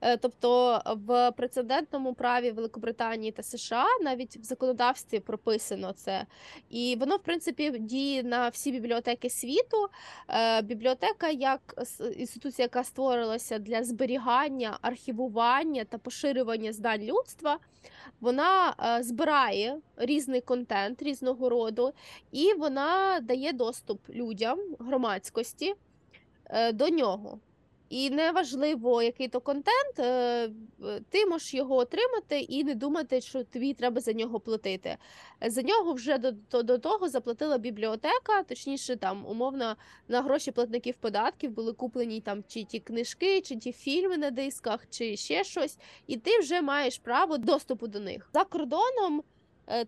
Е, 0.00 0.16
Тобто 0.16 0.80
в 1.06 1.32
прецедентному 1.32 2.14
праві 2.14 2.50
Великобританії 2.50 3.32
та 3.32 3.42
США 3.42 3.86
навіть 4.02 4.36
в 4.36 4.42
законодавстві 4.42 5.20
прописано 5.20 5.92
це, 5.92 6.26
і 6.70 6.96
воно 7.00 7.16
в 7.16 7.22
принципі 7.22 7.70
діє 7.78 8.22
на 8.22 8.48
всі 8.48 8.72
бібліотеки 8.72 9.30
світу. 9.30 9.88
Е, 10.28 10.62
Бібліотека 10.62 11.28
як 11.28 11.86
інституція, 12.16 12.64
яка 12.64 12.84
створилася 12.84 13.58
для 13.58 13.84
зберігання, 13.84 14.78
архівування 14.82 15.84
та 15.84 15.98
поширювання 15.98 16.72
знань 16.72 17.02
людства, 17.02 17.58
вона 18.20 18.74
е, 18.80 19.02
збирає 19.02 19.76
різний 19.96 20.40
контент 20.40 21.02
різного 21.02 21.48
роду, 21.48 21.92
і 22.32 22.54
вона 22.54 23.20
дає 23.20 23.52
доступ 23.52 24.10
людям, 24.10 24.58
громадськості 24.78 25.74
е, 26.44 26.72
до 26.72 26.88
нього. 26.88 27.38
І 27.88 28.10
неважливо, 28.10 29.02
який 29.02 29.28
то 29.28 29.40
контент, 29.40 29.98
е, 29.98 30.48
ти 31.10 31.26
можеш 31.26 31.54
його 31.54 31.76
отримати 31.76 32.40
і 32.40 32.64
не 32.64 32.74
думати, 32.74 33.20
що 33.20 33.44
тобі 33.44 33.74
треба 33.74 34.00
за 34.00 34.12
нього 34.12 34.40
платити. 34.40 34.96
За 35.46 35.62
нього 35.62 35.92
вже 35.92 36.18
до, 36.18 36.62
до, 36.62 36.78
того 36.78 37.08
заплатила 37.08 37.58
бібліотека, 37.58 38.42
точніше, 38.42 38.96
там 38.96 39.26
умовно 39.26 39.76
на 40.08 40.22
гроші 40.22 40.50
платників 40.50 40.94
податків 41.00 41.50
були 41.50 41.72
куплені 41.72 42.20
там 42.20 42.44
чи 42.48 42.64
ті 42.64 42.80
книжки, 42.80 43.40
чи 43.40 43.56
ті 43.56 43.72
фільми 43.72 44.16
на 44.16 44.30
дисках, 44.30 44.80
чи 44.90 45.16
ще 45.16 45.44
щось, 45.44 45.78
і 46.06 46.16
ти 46.16 46.38
вже 46.38 46.62
маєш 46.62 46.98
право 46.98 47.38
доступу 47.38 47.86
до 47.86 48.00
них. 48.00 48.30
За 48.34 48.44
кордоном 48.44 49.22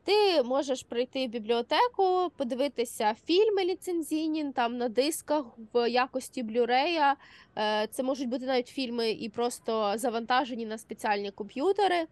ти 0.04 0.42
можеш 0.42 0.82
прийти 0.82 1.26
в 1.26 1.30
бібліотеку, 1.30 2.30
подивитися 2.36 3.14
фільми 3.26 3.64
ліцензійні 3.64 4.52
там 4.52 4.76
на 4.76 4.88
дисках 4.88 5.44
в 5.74 5.90
якості 5.90 6.42
блюрея. 6.42 7.16
Е, 7.58 7.86
Це 7.90 8.02
можуть 8.02 8.28
бути 8.28 8.46
навіть 8.46 8.68
фільми 8.68 9.10
і 9.10 9.28
просто 9.28 9.92
завантажені 9.96 10.66
на 10.66 10.78
спеціальні 10.78 11.30
комп'ютери. 11.30 12.06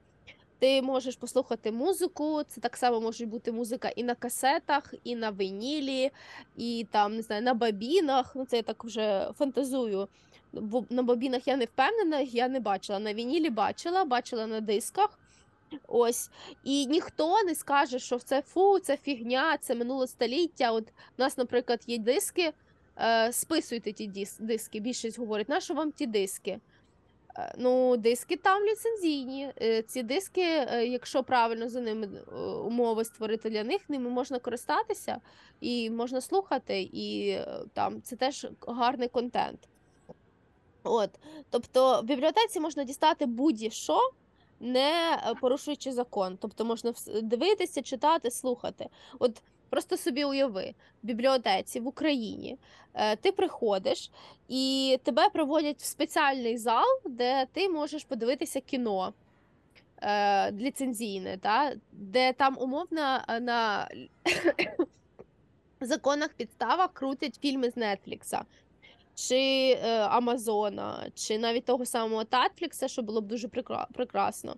Ти 0.58 0.82
можеш 0.82 1.16
послухати 1.16 1.72
музику. 1.72 2.42
Це 2.48 2.60
так 2.60 2.76
само 2.76 3.00
може 3.00 3.26
бути 3.26 3.52
музика 3.52 3.88
і 3.88 4.04
на 4.04 4.14
касетах, 4.14 4.94
і 5.04 5.16
на 5.16 5.32
вінілі, 5.32 6.10
і 6.56 6.86
там 6.90 7.16
не 7.16 7.22
знаю, 7.22 7.42
на 7.42 7.54
бабінах. 7.54 8.32
Ну 8.36 8.44
це 8.44 8.56
я 8.56 8.62
так 8.62 8.84
вже 8.84 9.32
фантазую. 9.38 10.08
На 10.90 11.02
бабінах 11.02 11.48
я 11.48 11.56
не 11.56 11.64
впевнена, 11.64 12.20
я 12.20 12.48
не 12.48 12.60
бачила. 12.60 12.98
На 12.98 13.14
вінілі 13.14 13.50
бачила, 13.50 14.04
бачила 14.04 14.46
на 14.46 14.60
дисках. 14.60 15.18
Ось 15.88 16.30
і 16.64 16.86
ніхто 16.86 17.42
не 17.42 17.54
скаже, 17.54 17.98
що 17.98 18.18
це 18.18 18.42
фу, 18.42 18.78
це 18.78 18.96
фігня, 18.96 19.58
це 19.60 19.74
минуле 19.74 20.06
століття. 20.06 20.72
От 20.72 20.84
у 20.88 21.22
нас, 21.22 21.38
наприклад, 21.38 21.80
є 21.86 21.98
диски 21.98 22.52
е, 22.98 23.32
списуйте 23.32 23.92
ті 23.92 24.26
диски. 24.40 24.80
Більшість 24.80 25.18
говорить, 25.18 25.48
на 25.48 25.60
що 25.60 25.74
вам 25.74 25.92
ті 25.92 26.06
диски? 26.06 26.60
Е, 27.38 27.54
Ну, 27.58 27.96
диски 27.96 28.36
там 28.36 28.62
ліцензійні. 28.64 29.52
Е, 29.62 29.82
Ці 29.82 30.02
диски, 30.02 30.42
е, 30.42 30.86
якщо 30.86 31.22
правильно 31.22 31.68
за 31.68 31.80
ними 31.80 32.08
е, 32.32 32.36
умови 32.40 33.04
створити 33.04 33.50
для 33.50 33.64
них, 33.64 33.90
ними 33.90 34.10
можна 34.10 34.38
користатися 34.38 35.20
і 35.60 35.90
можна 35.90 36.20
слухати, 36.20 36.82
і 36.82 37.28
е, 37.28 37.46
там 37.72 38.02
це 38.02 38.16
теж 38.16 38.46
гарний 38.66 39.08
контент. 39.08 39.68
От, 40.82 41.10
тобто 41.50 42.00
в 42.00 42.04
бібліотеці 42.04 42.60
можна 42.60 42.84
дістати 42.84 43.26
будь-що, 43.26 44.00
не 44.60 45.12
е, 45.12 45.34
порушуючи 45.40 45.92
закон. 45.92 46.38
Тобто 46.40 46.64
можна 46.64 46.92
дивитися, 47.22 47.82
читати, 47.82 48.30
слухати. 48.30 48.88
От 49.18 49.42
просто 49.70 49.96
собі 49.96 50.24
уяви, 50.24 50.74
в 51.02 51.06
бібліотеці 51.06 51.80
в 51.80 51.86
Україні 51.86 52.58
е, 52.94 53.16
ти 53.16 53.32
приходиш 53.32 54.10
і 54.48 54.98
тебе 55.02 55.28
проводять 55.28 55.80
в 55.80 55.84
спеціальний 55.84 56.58
зал, 56.58 56.86
де 57.04 57.46
ти 57.52 57.68
можеш 57.68 58.04
подивитися 58.04 58.60
кіно. 58.60 59.12
е, 60.02 60.52
Ліцензійне, 60.52 61.36
та, 61.36 61.72
де 61.92 62.32
там 62.32 62.56
умовно 62.60 63.20
на 63.40 63.88
законах 65.80 66.32
підставах 66.32 66.92
крутять 66.92 67.38
фільми 67.42 67.70
з 67.70 67.76
Нетфлікса 67.76 68.44
чи 69.16 69.70
е, 69.82 69.98
Амазона, 69.98 71.06
чи 71.14 71.38
навіть 71.38 71.64
того 71.64 71.86
самого 71.86 72.24
Татфлікса, 72.24 72.88
що 72.88 73.02
було 73.02 73.20
б 73.20 73.26
дуже 73.26 73.48
прекра- 73.48 73.86
прекрасно. 73.92 74.56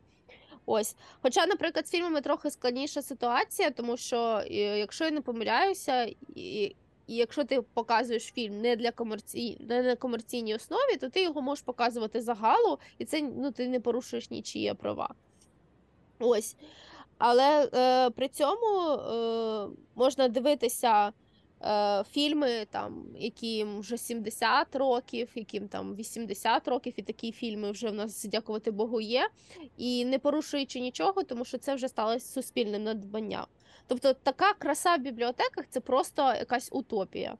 Ось. 0.66 0.96
Хоча, 1.22 1.46
наприклад, 1.46 1.88
з 1.88 1.90
фільмами 1.90 2.20
трохи 2.20 2.50
складніша 2.50 3.02
ситуація, 3.02 3.70
тому 3.70 3.96
що, 3.96 4.42
е, 4.50 4.78
якщо 4.78 5.04
я 5.04 5.10
не 5.10 5.20
помиляюся, 5.20 6.02
і, 6.34 6.74
і 7.06 7.16
якщо 7.16 7.44
ти 7.44 7.62
показуєш 7.62 8.24
фільм 8.24 8.60
не 8.60 8.76
для 8.76 8.90
комерцій... 8.90 9.58
не 9.60 9.82
на 9.82 9.96
комерційній 9.96 10.54
основі, 10.54 10.96
то 11.00 11.08
ти 11.08 11.22
його 11.22 11.42
можеш 11.42 11.64
показувати 11.64 12.20
загалу, 12.20 12.78
і 12.98 13.04
це 13.04 13.22
ну, 13.36 13.50
ти 13.50 13.68
не 13.68 13.80
порушуєш 13.80 14.30
нічиї 14.30 14.74
права. 14.74 15.14
Ось. 16.18 16.56
Але 17.18 17.68
е, 17.74 18.10
при 18.10 18.28
цьому 18.28 18.90
е, 18.90 19.68
можна 19.94 20.28
дивитися 20.28 21.12
е, 21.62 22.04
фільми, 22.10 22.66
там, 22.70 23.06
яким 23.18 23.80
вже 23.80 23.98
70 23.98 24.76
років, 24.76 25.28
яким 25.34 25.68
там 25.68 25.94
80 25.94 26.68
років, 26.68 26.92
і 26.96 27.02
такі 27.02 27.32
фільми 27.32 27.70
вже 27.70 27.88
в 27.88 27.94
нас, 27.94 28.24
дякувати 28.24 28.70
Богу, 28.70 29.00
є, 29.00 29.28
і 29.76 30.04
не 30.04 30.18
порушуючи 30.18 30.80
нічого, 30.80 31.22
тому 31.22 31.44
що 31.44 31.58
це 31.58 31.74
вже 31.74 31.88
сталося 31.88 32.26
суспільним 32.26 32.84
надбанням. 32.84 33.46
Тобто 33.86 34.12
така 34.12 34.54
краса 34.54 34.96
в 34.96 35.00
бібліотеках 35.00 35.64
це 35.70 35.80
просто 35.80 36.22
якась 36.22 36.68
утопія. 36.72 37.36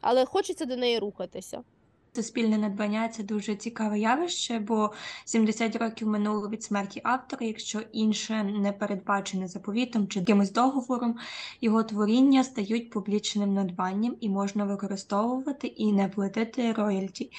Але 0.00 0.24
хочеться 0.24 0.64
до 0.64 0.76
неї 0.76 0.98
рухатися. 0.98 1.62
Суспільне 2.12 2.58
надбання 2.58 3.08
це 3.08 3.22
дуже 3.22 3.56
цікаве 3.56 3.98
явище, 3.98 4.58
бо 4.58 4.92
70 5.24 5.76
років 5.76 6.08
минуло 6.08 6.48
від 6.48 6.62
смерті 6.62 7.00
автора, 7.04 7.46
якщо 7.46 7.80
інше 7.92 8.44
не 8.44 8.72
передбачене 8.72 9.48
заповітом 9.48 10.08
чи 10.08 10.18
якимось 10.18 10.52
договором, 10.52 11.16
його 11.60 11.82
творіння 11.82 12.44
стають 12.44 12.90
публічним 12.90 13.54
надбанням 13.54 14.16
і 14.20 14.28
можна 14.28 14.64
використовувати 14.64 15.66
і 15.66 15.92
не 15.92 16.08
платити 16.08 16.72
роялті. 16.72 17.30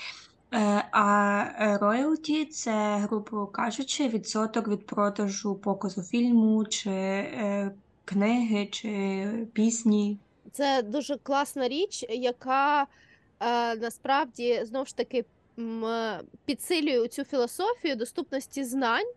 Е, 0.53 0.85
А 0.91 1.43
е, 1.59 1.77
роялті 1.77 2.45
це, 2.45 2.71
грубо 2.97 3.47
кажучи, 3.47 4.07
відсоток 4.07 4.67
від 4.67 4.85
продажу 4.85 5.55
показу 5.55 6.01
фільму, 6.01 6.65
чи 6.65 6.89
е, 6.89 7.71
книги, 8.05 8.65
чи 8.65 9.27
пісні. 9.53 10.17
Це 10.51 10.81
дуже 10.81 11.17
класна 11.17 11.67
річ, 11.67 12.05
яка 12.09 12.87
насправді 13.75 14.61
знову 14.63 14.85
ж 14.85 14.97
таки 14.97 15.25
е, 15.59 16.21
підсилює 16.45 17.07
цю 17.07 17.23
філософію 17.23 17.95
доступності 17.95 18.63
знань 18.63 19.13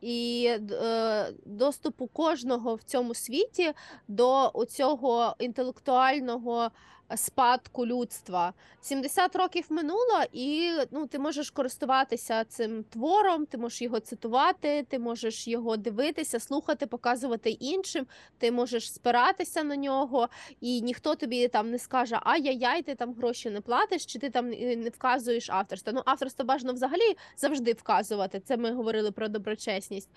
і 0.00 0.48
е, 0.72 1.26
доступу 1.44 2.06
кожного 2.06 2.74
в 2.74 2.82
цьому 2.82 3.14
світі 3.14 3.72
до 4.08 4.52
цього 4.68 5.34
інтелектуального 5.38 6.70
спадку 7.16 7.86
людства. 7.86 8.52
70 8.80 9.36
років 9.36 9.66
минуло, 9.68 10.22
і 10.32 10.72
ну, 10.90 11.06
ти 11.06 11.18
можеш 11.18 11.50
користуватися 11.50 12.44
цим 12.44 12.84
твором, 12.84 13.46
ти 13.46 13.58
можеш 13.58 13.82
його 13.82 14.00
цитувати, 14.00 14.86
ти 14.88 14.98
можеш 14.98 15.48
його 15.48 15.76
дивитися, 15.76 16.40
слухати, 16.40 16.86
показувати 16.86 17.50
іншим, 17.50 18.06
ти 18.38 18.52
можеш 18.52 18.92
спиратися 18.92 19.62
на 19.62 19.76
нього 19.76 20.28
і 20.60 20.82
ніхто 20.82 21.14
тобі 21.14 21.48
там 21.48 21.70
не 21.70 21.78
скаже 21.78 22.18
ай-яй-яй, 22.22 22.82
ти 22.82 22.94
там 22.94 23.14
гроші 23.14 23.50
не 23.50 23.60
платиш, 23.60 24.06
чи 24.06 24.18
ти 24.18 24.30
там 24.30 24.52
е, 24.52 24.76
не 24.76 24.88
вказуєш 24.88 25.50
авторство. 25.50 25.92
Ну, 25.92 26.02
авторство 26.04 26.44
бажано 26.44 26.72
взагалі 26.72 27.16
завжди 27.36 27.72
вказувати. 27.72 28.40
Це 28.40 28.56
ми 28.56 28.72
говорили 28.72 29.10
про 29.10 29.28
доброчесність. 29.28 30.08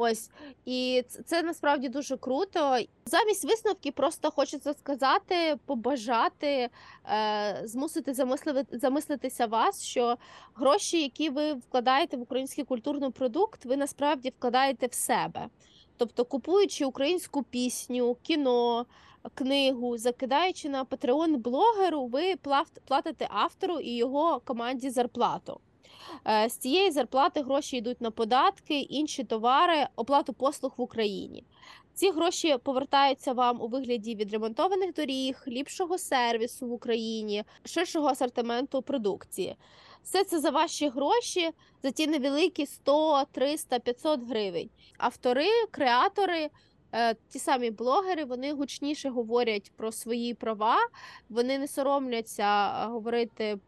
Ось 0.00 0.30
і 0.64 1.04
це 1.26 1.42
насправді 1.42 1.88
дуже 1.88 2.16
круто. 2.16 2.78
Замість 3.06 3.44
висновки 3.44 3.92
просто 3.92 4.30
хочеться 4.30 4.74
сказати, 4.74 5.58
побажати, 5.66 6.68
е, 7.06 7.60
змусити 7.64 8.14
замислити, 8.14 8.78
замислитися 8.78 9.46
вас, 9.46 9.82
що 9.82 10.16
гроші, 10.54 11.02
які 11.02 11.30
ви 11.30 11.52
вкладаєте 11.52 12.16
в 12.16 12.20
український 12.20 12.64
культурний 12.64 13.10
продукт, 13.10 13.64
ви 13.64 13.76
насправді 13.76 14.32
вкладаєте 14.38 14.86
в 14.86 14.94
себе. 14.94 15.48
Тобто, 15.96 16.24
купуючи 16.24 16.84
українську 16.84 17.42
пісню, 17.42 18.16
кіно, 18.22 18.86
книгу, 19.34 19.98
закидаючи 19.98 20.68
на 20.68 20.84
Patreon 20.84 21.36
блогеру, 21.36 22.06
ви 22.06 22.36
платите 22.84 23.28
автору 23.30 23.78
і 23.80 23.96
його 23.96 24.40
команді 24.44 24.90
зарплату. 24.90 25.60
Е, 26.26 26.48
З 26.48 26.56
цієї 26.56 26.90
зарплати 26.90 27.42
гроші 27.42 27.76
йдуть 27.76 28.00
на 28.00 28.10
податки, 28.10 28.80
інші 28.80 29.24
товари, 29.24 29.86
оплату 29.96 30.32
послуг 30.32 30.72
в 30.76 30.82
Україні. 30.82 31.44
Ці 31.94 32.10
гроші 32.10 32.56
повертаються 32.62 33.32
вам 33.32 33.62
у 33.62 33.68
вигляді 33.68 34.14
відремонтованих 34.14 34.94
доріг, 34.94 35.42
ліпшого 35.48 35.98
сервісу 35.98 36.66
в 36.66 36.72
Україні, 36.72 37.44
ширшого 37.64 38.08
асортименту 38.08 38.82
продукції. 38.82 39.56
Все 40.02 40.24
це 40.24 40.40
за 40.40 40.50
ваші 40.50 40.88
гроші, 40.88 41.50
за 41.82 41.90
ті 41.90 42.06
невеликі 42.06 42.66
100, 42.66 43.24
300, 43.32 43.78
500 43.78 44.28
гривень. 44.28 44.70
Автори, 44.98 45.48
креатори, 45.70 46.50
е, 46.92 47.14
ті 47.28 47.38
самі 47.38 47.70
блогери, 47.70 48.24
вони 48.24 48.52
гучніше 48.52 49.10
говорять 49.10 49.72
про 49.76 49.92
свої 49.92 50.34
права, 50.34 50.76
вони 51.28 51.58
не 51.58 51.68
соромляться 51.68 52.84
е, 52.84 52.86
говорити. 52.86 53.58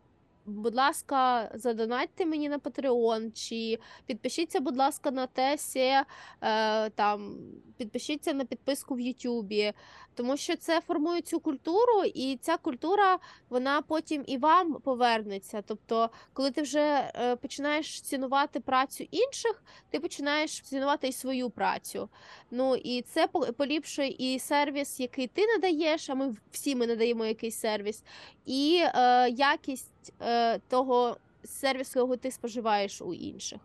Будь 0.47 0.75
ласка, 0.75 1.51
задонатьте 1.55 2.27
мені 2.27 2.49
на 2.49 2.59
Patreon, 2.59 3.33
чи 3.33 3.79
підпишіться, 4.07 4.61
будь 4.61 4.77
ласка, 4.77 5.11
на 5.11 5.27
Тесі, 5.27 5.93
е, 6.41 6.91
там, 6.91 7.37
підпишіться 7.77 8.33
на 8.33 8.45
підписку 8.45 8.95
в 8.95 9.01
Ютубі, 9.01 9.73
тому 10.15 10.37
що 10.37 10.57
це 10.57 10.81
формує 10.81 11.21
цю 11.21 11.41
культуру, 11.41 12.05
і 12.15 12.37
ця 12.37 12.57
культура 12.57 13.19
вона 13.49 13.83
потім 13.83 14.25
і 14.27 14.39
вам 14.39 14.75
повернеться. 14.75 15.63
Тобто, 15.67 16.11
коли 16.33 16.51
ти 16.51 16.63
вже 16.63 17.13
е, 17.15 17.37
починаєш 17.37 18.01
цінувати 18.01 18.61
працю 18.61 19.05
інших, 19.11 19.63
ти 19.91 20.01
починаєш 20.01 20.61
цінувати 20.61 21.09
і 21.09 21.13
свою 21.13 21.51
працю. 21.51 22.09
Ну 22.51 22.77
і 22.77 23.03
це 23.03 23.27
поліпшує 23.57 24.15
і 24.19 24.39
сервіс, 24.39 25.01
який 25.01 25.27
ти 25.27 25.47
надаєш, 25.47 26.11
а 26.11 26.15
ми 26.15 26.37
всі 26.51 26.77
ми 26.77 26.87
надаємо 26.87 27.27
якийсь 27.27 27.61
сервіс, 27.61 28.03
і 28.47 28.83
е, 28.95 29.29
якість 29.31 29.91
е, 30.21 30.59
того 30.59 31.17
сервісу, 31.45 31.99
якого 31.99 32.17
ти 32.17 32.31
споживаєш 32.31 33.03
у 33.03 33.15
інших. 33.15 33.61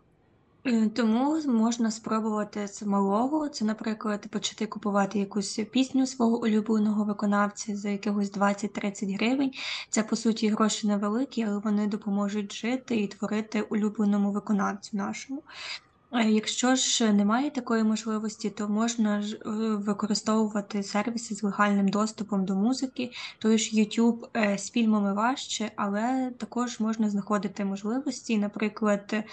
Е, 0.68 0.90
Тому 0.90 1.42
можна 1.46 1.92
спробувати 1.92 2.68
з 2.68 2.84
малого. 2.84 3.50
Це, 3.50 3.66
наприклад, 3.66 4.28
почати 4.32 4.66
купувати 4.66 5.20
якусь 5.20 5.60
пісню 5.72 6.08
свого 6.08 6.42
улюбленого 6.42 7.04
виконавця 7.04 7.76
за 7.76 7.90
якихось 7.90 8.32
20-30 8.32 9.16
гривень. 9.16 9.52
Це, 9.90 10.04
по 10.04 10.16
суті, 10.16 10.50
гроші 10.50 10.88
невеликі, 10.88 11.44
але 11.44 11.58
вони 11.58 11.88
допоможуть 11.88 12.54
жити 12.54 12.98
і 12.98 13.08
творити 13.08 13.62
улюбленому 13.62 14.32
виконавцю 14.32 14.98
нашому. 14.98 15.44
Якщо 16.24 16.76
ж 16.76 17.14
немає 17.14 17.52
такої 17.52 17.84
можливості, 17.84 18.50
то 18.50 18.70
можна 18.70 19.22
ж 19.22 19.36
е, 19.36 19.50
використовувати 19.76 20.84
сервіси 20.84 21.36
з 21.36 21.44
легальним 21.44 21.88
доступом 21.88 22.46
до 22.46 22.56
музики. 22.56 23.12
Той 23.40 23.58
ж 23.58 23.76
YouTube 23.76 24.28
е, 24.38 24.58
з 24.58 24.72
фільмами 24.72 25.14
важче, 25.14 25.72
але 25.76 26.32
також 26.38 26.80
можна 26.80 27.10
знаходити 27.10 27.66
можливості, 27.66 28.38
наприклад. 28.38 29.24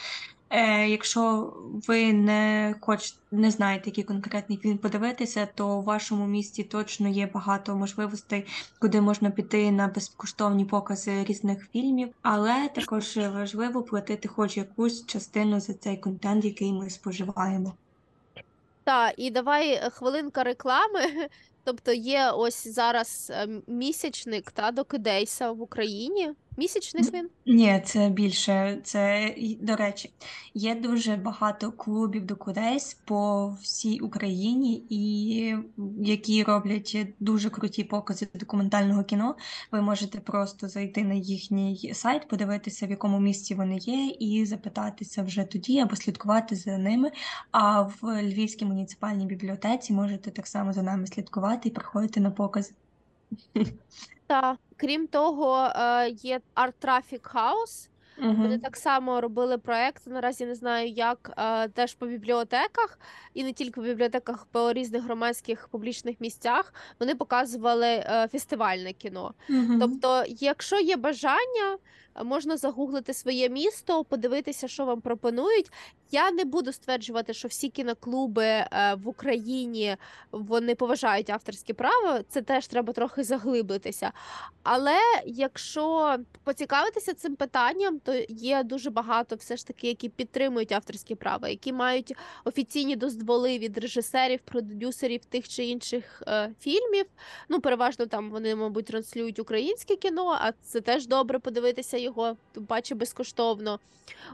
Е, 0.54 0.88
якщо 0.88 1.52
ви 1.88 2.12
не 2.12 2.74
хоч 2.80 3.14
не 3.30 3.50
знаєте, 3.50 3.90
який 3.90 4.04
конкретний 4.04 4.58
фільм 4.58 4.78
подивитися, 4.78 5.48
то 5.54 5.68
у 5.68 5.82
вашому 5.82 6.26
місті 6.26 6.64
точно 6.64 7.08
є 7.08 7.26
багато 7.26 7.76
можливостей, 7.76 8.46
куди 8.78 9.00
можна 9.00 9.30
піти 9.30 9.70
на 9.70 9.88
безкоштовні 9.88 10.64
покази 10.64 11.24
різних 11.24 11.70
фільмів, 11.70 12.08
але 12.22 12.68
також 12.68 13.16
важливо 13.16 13.82
платити 13.82 14.28
хоч 14.28 14.56
якусь 14.56 15.06
частину 15.06 15.60
за 15.60 15.74
цей 15.74 15.96
контент, 15.96 16.44
який 16.44 16.72
ми 16.72 16.90
споживаємо. 16.90 17.74
Так, 18.84 19.14
і 19.16 19.30
давай 19.30 19.72
е, 19.72 19.90
хвилинка 19.90 20.42
реклами. 20.42 21.00
Тобто 21.64 21.92
є 21.92 22.30
ось 22.30 22.68
зараз 22.68 23.32
е, 23.34 23.48
місячник 23.66 24.50
та 24.50 24.70
Докидейса 24.70 25.52
в 25.52 25.62
Україні. 25.62 26.32
Місячник 26.56 27.14
він? 27.14 27.28
Ні, 27.46 27.82
це 27.84 28.08
більше. 28.08 28.80
Це, 28.84 29.34
до 29.60 29.76
речі, 29.76 30.10
є 30.54 30.74
дуже 30.74 31.16
багато 31.16 31.72
клубів 31.72 32.26
докудейс 32.26 32.94
по 33.04 33.48
всій 33.62 34.00
Україні, 34.00 34.84
і 34.88 35.56
які 36.00 36.42
роблять 36.42 36.96
дуже 37.20 37.50
круті 37.50 37.84
покази 37.84 38.28
документального 38.34 39.04
кіно. 39.04 39.36
Ви 39.72 39.82
можете 39.82 40.20
просто 40.20 40.68
зайти 40.68 41.04
на 41.04 41.14
їхній 41.14 41.90
сайт, 41.94 42.28
подивитися, 42.28 42.86
в 42.86 42.90
якому 42.90 43.20
місці 43.20 43.54
вони 43.54 43.76
є, 43.76 44.06
і 44.06 44.46
запитатися 44.46 45.22
вже 45.22 45.44
тоді 45.44 45.80
або 45.80 45.96
слідкувати 45.96 46.56
за 46.56 46.78
ними. 46.78 47.10
А 47.50 47.82
в 47.82 48.22
Львівській 48.22 48.64
муніципальній 48.64 49.26
бібліотеці 49.26 49.92
можете 49.92 50.30
так 50.30 50.46
само 50.46 50.72
за 50.72 50.82
нами 50.82 51.06
слідкувати 51.06 51.68
і 51.68 51.72
приходити 51.72 52.20
на 52.20 52.30
покази. 52.30 52.74
Та 54.32 54.56
крім 54.76 55.06
того, 55.06 55.72
е, 55.76 56.08
є 56.08 56.40
Art 56.54 56.72
Traffic 56.82 57.34
House. 57.34 57.88
Вони 58.18 58.58
так 58.58 58.76
само 58.76 59.20
робили 59.20 59.58
проект. 59.58 60.06
Наразі 60.06 60.46
не 60.46 60.54
знаю, 60.54 60.88
як 60.88 61.32
е, 61.38 61.68
теж 61.68 61.94
по 61.94 62.06
бібліотеках, 62.06 62.98
і 63.34 63.44
не 63.44 63.52
тільки 63.52 63.72
по 63.72 63.82
бібліотеках, 63.82 64.46
по 64.52 64.72
різних 64.72 65.02
громадських 65.02 65.68
публічних 65.68 66.20
місцях. 66.20 66.74
Вони 67.00 67.14
показували 67.14 67.86
е, 67.86 68.28
фестивальне 68.32 68.92
кіно. 68.92 69.34
Угу. 69.50 69.78
Тобто, 69.80 70.24
якщо 70.28 70.80
є 70.80 70.96
бажання, 70.96 71.78
можна 72.24 72.56
загуглити 72.56 73.14
своє 73.14 73.48
місто, 73.48 74.04
подивитися, 74.04 74.68
що 74.68 74.84
вам 74.84 75.00
пропонують. 75.00 75.72
Я 76.10 76.30
не 76.30 76.44
буду 76.44 76.72
стверджувати, 76.72 77.34
що 77.34 77.48
всі 77.48 77.68
кіноклуби 77.68 78.44
е, 78.44 78.68
в 79.02 79.08
Україні 79.08 79.96
вони 80.32 80.74
поважають 80.74 81.30
авторське 81.30 81.74
право. 81.74 82.18
Це 82.28 82.42
теж 82.42 82.66
треба 82.66 82.92
трохи 82.92 83.24
заглиблитися. 83.24 84.12
Але 84.62 84.98
якщо 85.26 86.16
поцікавитися 86.44 87.14
цим 87.14 87.36
питанням, 87.36 87.98
то 87.98 88.14
є 88.28 88.62
дуже 88.62 88.90
багато 88.90 89.36
все 89.36 89.56
ж 89.56 89.66
таки, 89.66 89.88
які 89.88 90.08
підтримують 90.08 90.72
авторське 90.72 91.14
право, 91.14 91.48
які 91.48 91.72
мають 91.72 92.14
офіційні 92.44 92.96
дозволи 92.96 93.58
від 93.58 93.78
режисерів, 93.78 94.40
продюсерів 94.44 95.24
тих 95.24 95.48
чи 95.48 95.64
інших 95.64 96.22
е, 96.26 96.50
фільмів. 96.60 97.06
Ну, 97.48 97.60
переважно 97.60 98.06
там 98.06 98.30
вони, 98.30 98.54
мабуть, 98.54 98.86
транслюють 98.86 99.38
українське 99.38 99.96
кіно, 99.96 100.38
а 100.40 100.52
це 100.52 100.80
теж 100.80 101.06
добре 101.06 101.38
подивитися 101.38 101.98
його, 102.02 102.36
бачу, 102.54 102.94
безкоштовно. 102.94 103.78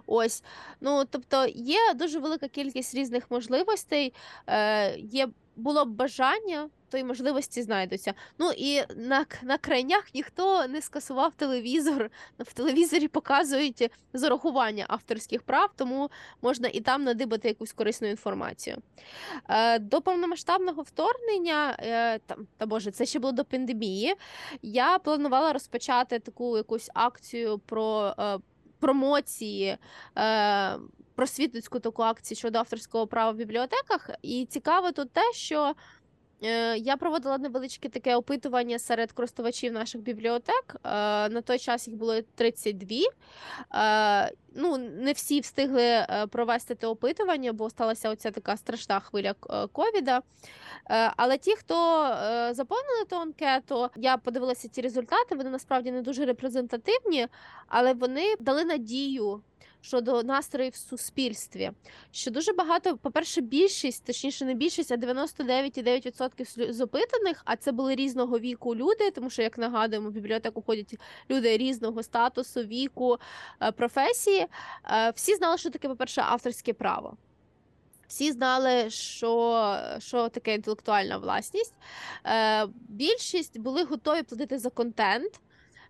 Ось. 0.07 0.43
Ну, 0.81 1.05
тобто 1.11 1.47
є 1.55 1.95
дуже 1.95 2.19
велика 2.19 2.49
кількість 2.49 2.95
різних 2.95 3.31
можливостей. 3.31 4.13
Е, 4.47 4.99
є 4.99 5.29
було 5.57 5.85
б 5.85 5.89
бажання, 5.89 6.69
то 6.91 6.99
й 6.99 7.05
можливості 7.05 7.63
знайдуться. 7.63 8.15
Ну 8.39 8.51
і 8.57 8.83
на, 8.97 9.27
на 9.43 9.59
крайнях 9.59 10.15
ніхто 10.15 10.67
не 10.67 10.83
скасував 10.83 11.33
телевізор. 11.33 12.11
В 12.39 12.53
телевізорі 12.53 13.09
показують 13.09 13.91
з 14.13 14.27
урахування 14.27 14.85
авторських 14.89 15.43
прав, 15.43 15.71
тому 15.77 16.11
можна 16.43 16.69
і 16.69 16.81
там 16.81 17.05
надибати 17.05 17.49
якусь 17.49 17.73
корисну 17.73 18.09
інформацію. 18.09 18.77
Е, 19.49 19.79
до 19.79 20.01
повномасштабного 20.01 20.83
вторгнення, 20.83 21.77
е, 21.79 22.19
там, 22.19 22.47
та 22.57 22.67
боже, 22.67 22.91
це 22.91 23.07
ще 23.07 23.19
було 23.19 23.33
до 23.33 23.45
пандемії. 23.45 24.15
Я 24.63 24.99
планувала 24.99 25.53
розпочати 25.53 26.19
таку 26.19 26.57
якусь 26.57 26.91
акцію 26.95 27.59
про 27.59 28.15
е, 28.19 28.39
промоції. 28.81 29.77
Е, 30.19 30.79
Просвітницьку 31.15 31.81
таку 31.81 32.03
акцію 32.03 32.39
щодо 32.39 32.59
авторського 32.59 33.07
права 33.07 33.31
в 33.31 33.35
бібліотеках. 33.37 34.11
І 34.23 34.47
цікаво 34.47 34.93
тут 34.93 35.13
те, 35.13 35.33
що 35.33 35.75
я 36.77 36.97
проводила 36.97 37.39
невеличке 37.39 37.89
таке 37.89 38.17
опитування 38.17 38.79
серед 38.79 39.13
користувачів 39.13 39.73
наших 39.73 40.01
бібліотек. 40.01 40.77
Е, 40.85 40.89
на 41.29 41.41
той 41.41 41.59
час 41.59 41.89
їх 41.89 41.97
було 41.97 42.23
32. 42.35 42.99
Е, 43.75 44.33
ну, 44.55 44.79
не 44.79 45.13
всі 45.13 45.41
встигли 45.41 45.83
е, 45.83 46.27
провести 46.31 46.75
те 46.75 46.87
опитування, 46.87 47.53
бо 47.53 47.71
сталася 47.71 48.11
оця 48.11 48.31
така 48.31 48.57
страшна 48.57 49.01
хвиля 49.01 49.35
е, 49.51 49.67
ковіда. 49.67 50.23
Е, 50.91 51.13
Але 51.17 51.39
ті, 51.39 51.57
хто 51.57 52.05
е, 52.05 52.55
заповнили 52.55 53.05
ту 53.11 53.17
анкету, 53.17 53.91
я 53.97 54.17
подивилася 54.17 54.69
ці 54.69 54.81
результати. 54.81 55.35
Вони 55.35 55.51
насправді 55.51 55.93
не 55.93 56.03
дуже 56.03 56.25
репрезентативні, 56.25 57.27
але 57.69 57.95
вони 57.95 58.35
дали 58.41 58.65
надію 58.65 59.43
щодо 59.81 60.23
настроїв 60.23 60.73
в 60.73 60.77
суспільстві. 60.77 61.71
Що 62.11 62.31
дуже 62.31 62.53
багато, 62.53 62.97
по-перше, 62.97 63.41
більшість, 63.41 64.05
точніше, 64.05 64.45
не 64.45 64.55
більшість, 64.55 64.93
а 64.93 64.97
99,9% 64.97 66.45
слю- 66.45 66.73
з 66.73 66.81
опитаних, 66.81 67.43
а 67.45 67.57
це 67.57 67.73
були 67.73 67.95
різного 67.95 68.39
віку 68.39 68.75
люди, 68.77 69.11
тому 69.11 69.31
що, 69.31 69.43
як 69.43 69.59
нагадуємо, 69.59 70.09
в 70.09 70.13
бібліотеку 70.13 70.63
ходять 70.63 70.95
люди 71.31 71.57
різного 71.57 72.03
статусу, 72.03 72.63
віку, 72.63 73.19
е, 73.63 73.73
професії. 73.73 74.47
Е, 74.91 75.11
Всі 75.11 75.35
знали, 75.35 75.59
що 75.59 75.71
таке, 75.71 75.89
по-перше, 75.89 76.21
авторське 76.25 76.73
право. 76.73 77.17
Всі 78.09 78.33
знали, 78.33 78.91
що, 78.91 79.77
що 79.99 80.29
таке 80.29 80.55
інтелектуальна 80.55 81.19
власність. 81.19 81.75
Е, 82.27 82.67
більшість 82.89 83.59
були 83.59 83.85
готові 83.85 84.23
платити 84.23 84.59
за 84.59 84.71
контент. 84.71 85.41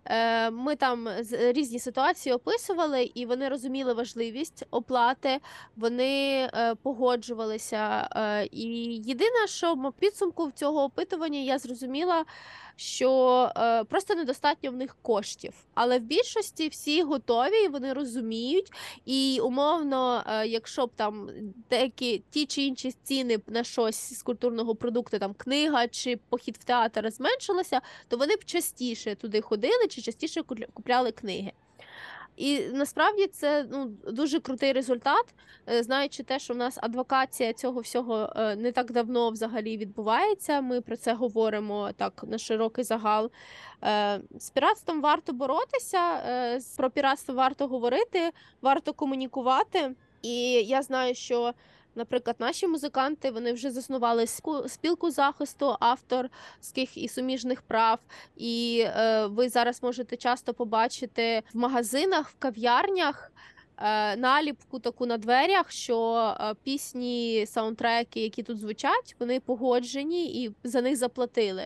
Е, 0.05 0.51
Ми 0.51 0.75
там 0.75 1.07
з- 1.21 1.51
різні 1.53 1.79
ситуації 1.79 2.35
описували, 2.35 3.11
і 3.13 3.25
вони 3.25 3.49
розуміли 3.49 3.93
важливість 3.93 4.63
оплати, 4.71 5.39
вони 5.77 6.49
е, 6.53 6.75
погоджувалися. 6.83 8.09
Е, 8.15 8.45
І 8.51 8.65
єдине, 9.05 9.47
що 9.47 9.73
в 9.73 9.93
підсумку 9.99 10.45
в 10.47 10.51
цього 10.51 10.83
опитування 10.83 11.39
я 11.39 11.57
зрозуміла, 11.59 12.25
що 12.79 13.51
е, 13.57 13.83
просто 13.83 14.15
недостатньо 14.15 14.71
в 14.71 14.75
них 14.75 14.97
коштів. 15.01 15.53
Але 15.73 15.99
в 15.99 16.01
більшості 16.01 16.67
всі 16.69 17.03
готові, 17.03 17.67
вони 17.67 17.93
розуміють. 17.93 18.71
І 19.05 19.39
умовно, 19.43 20.23
е, 20.27 20.47
якщо 20.47 20.85
б 20.85 20.91
там 20.95 21.29
деякі 21.69 22.23
ті 22.29 22.45
чи 22.45 22.61
інші 22.61 22.91
ціни 23.03 23.39
на 23.47 23.63
щось 23.63 24.13
з 24.19 24.23
культурного 24.23 24.75
продукту, 24.75 25.19
там 25.19 25.33
книга 25.33 25.87
чи 25.87 26.19
похід 26.29 26.57
в 26.57 26.63
театр 26.63 27.11
зменшилося, 27.11 27.81
то 28.07 28.17
вони 28.17 28.35
б 28.35 28.45
частіше 28.45 29.15
туди 29.15 29.41
ходили 29.41 29.87
чи 29.89 30.01
частіше 30.01 30.41
купля- 30.41 30.67
купляли 30.73 31.11
книги. 31.11 31.51
І 32.39 32.59
насправді 32.73 33.27
це 33.27 33.65
ну, 33.71 33.85
дуже 34.07 34.39
крутий 34.39 34.73
результат, 34.73 35.25
е, 35.69 35.83
знаючи 35.83 36.23
те, 36.23 36.39
що 36.39 36.53
в 36.53 36.57
нас 36.57 36.77
адвокація 36.81 37.53
цього 37.53 37.81
всього 37.81 38.33
е, 38.35 38.55
не 38.55 38.71
так 38.71 38.91
давно 38.91 39.29
взагалі 39.29 39.77
відбувається. 39.77 40.61
Ми 40.61 40.81
про 40.81 40.97
це 40.97 41.13
говоримо 41.13 41.91
так 41.97 42.23
на 42.27 42.37
широкий 42.37 42.83
загал. 42.83 43.31
Е, 43.83 44.21
З 44.39 44.49
піратством 44.49 45.01
варто 45.01 45.33
боротися, 45.33 45.99
про 46.77 46.89
піратство 46.89 47.35
варто 47.35 47.67
говорити, 47.67 48.31
варто 48.61 48.93
комунікувати. 48.93 49.95
І 50.21 50.51
я 50.51 50.81
знаю, 50.81 51.15
що, 51.15 51.53
наприклад, 51.95 52.35
наші 52.39 52.67
музиканти 52.67 53.31
вони 53.31 53.53
вже 53.53 53.71
заснували 53.71 54.25
спілку 54.67 55.11
захисту 55.11 55.75
авторських 55.79 56.97
і 56.97 57.07
суміжних 57.07 57.61
прав. 57.61 57.99
І 58.37 58.83
е, 58.85 59.25
ви 59.25 59.49
зараз 59.49 59.83
можете 59.83 60.17
часто 60.17 60.53
побачити 60.53 61.43
в 61.53 61.57
магазинах, 61.57 62.29
в 62.29 62.35
кав'ярнях. 62.39 63.31
Е, 63.79 64.15
Наліпку 64.15 64.79
таку 64.79 65.05
на 65.05 65.17
дверях, 65.17 65.71
що 65.71 66.13
е, 66.41 66.53
пісні, 66.63 67.45
саундтреки, 67.47 68.19
які 68.19 68.43
тут 68.43 68.59
звучать, 68.59 69.15
вони 69.19 69.39
погоджені 69.39 70.43
і 70.43 70.51
за 70.63 70.81
них 70.81 70.95
заплатили. 70.95 71.63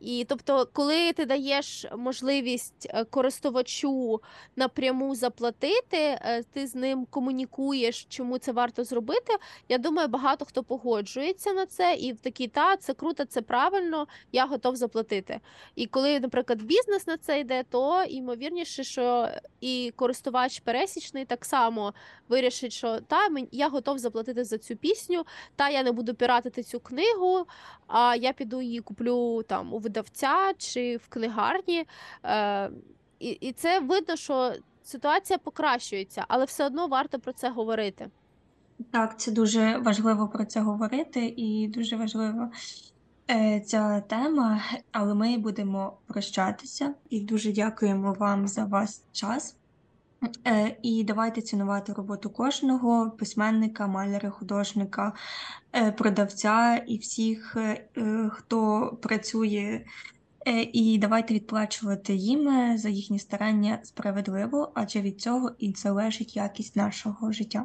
І 0.00 0.26
тобто, 0.28 0.68
коли 0.72 1.12
ти 1.12 1.24
даєш 1.24 1.86
можливість 1.96 2.86
е, 2.90 3.04
користувачу 3.04 4.20
напряму 4.56 5.14
заплатити, 5.14 6.20
ти 6.52 6.66
з 6.66 6.74
ним 6.74 7.06
комунікуєш, 7.10 8.06
чому 8.08 8.38
це 8.38 8.52
варто 8.52 8.84
зробити. 8.84 9.36
Я 9.68 9.78
думаю, 9.78 10.08
багато 10.08 10.44
хто 10.44 10.62
погоджується 10.62 11.52
на 11.52 11.66
це, 11.66 11.94
і 11.94 12.12
в 12.12 12.20
такий 12.20 12.48
та 12.48 12.76
це 12.76 12.94
круто, 12.94 13.24
це 13.24 13.42
правильно, 13.42 14.06
я 14.32 14.46
готов 14.46 14.76
заплатити. 14.76 15.40
І 15.74 15.86
коли, 15.86 16.20
наприклад, 16.20 16.62
бізнес 16.62 17.06
на 17.06 17.16
це 17.16 17.40
йде, 17.40 17.64
то 17.70 18.04
ймовірніше, 18.04 18.84
що 18.84 19.28
і 19.60 19.92
користувач 19.96 20.60
пересічний 20.60 21.24
так 21.30 21.44
само 21.44 21.94
вирішить, 22.28 22.72
що 22.72 23.00
та 23.00 23.28
я 23.52 23.68
готов 23.68 23.98
заплатити 23.98 24.44
за 24.44 24.58
цю 24.58 24.76
пісню, 24.76 25.24
та 25.56 25.68
я 25.68 25.82
не 25.82 25.92
буду 25.92 26.14
піратити 26.14 26.62
цю 26.62 26.80
книгу, 26.80 27.46
а 27.86 28.16
я 28.16 28.32
піду 28.32 28.62
її 28.62 28.80
куплю 28.80 29.42
там 29.42 29.74
у 29.74 29.78
видавця 29.78 30.52
чи 30.58 30.96
в 30.96 31.08
книгарні. 31.08 31.86
Е, 32.24 32.70
і, 33.18 33.28
і 33.28 33.52
це 33.52 33.80
видно, 33.80 34.16
що 34.16 34.52
ситуація 34.82 35.38
покращується, 35.38 36.24
але 36.28 36.44
все 36.44 36.66
одно 36.66 36.86
варто 36.86 37.18
про 37.18 37.32
це 37.32 37.50
говорити. 37.50 38.10
Так, 38.90 39.20
це 39.20 39.30
дуже 39.32 39.78
важливо 39.78 40.28
про 40.28 40.44
це 40.44 40.60
говорити, 40.60 41.34
і 41.36 41.68
дуже 41.68 41.96
важлива 41.96 42.50
е, 43.30 43.60
ця 43.60 44.00
тема, 44.00 44.62
але 44.92 45.14
ми 45.14 45.38
будемо 45.38 45.92
прощатися 46.06 46.94
і 47.10 47.20
дуже 47.20 47.52
дякуємо 47.52 48.12
вам 48.12 48.48
за 48.48 48.64
ваш 48.64 48.90
час. 49.12 49.56
Е, 50.46 50.76
І 50.82 51.04
давайте 51.04 51.42
цінувати 51.42 51.92
роботу 51.92 52.30
кожного 52.30 53.10
письменника, 53.10 53.86
маляра, 53.86 54.30
художника, 54.30 55.12
е, 55.72 55.92
продавця 55.92 56.76
і 56.76 56.98
всіх, 56.98 57.56
е, 57.56 57.88
хто 58.32 58.86
працює. 59.02 59.84
І 60.72 60.98
давайте 60.98 61.34
відплачувати 61.34 62.14
їм 62.14 62.78
за 62.78 62.88
їхні 62.88 63.18
старання 63.18 63.80
справедливо, 63.82 64.72
адже 64.74 65.00
від 65.00 65.20
цього 65.20 65.50
і 65.58 65.72
залежить 65.72 66.36
якість 66.36 66.76
нашого 66.76 67.32
життя. 67.32 67.64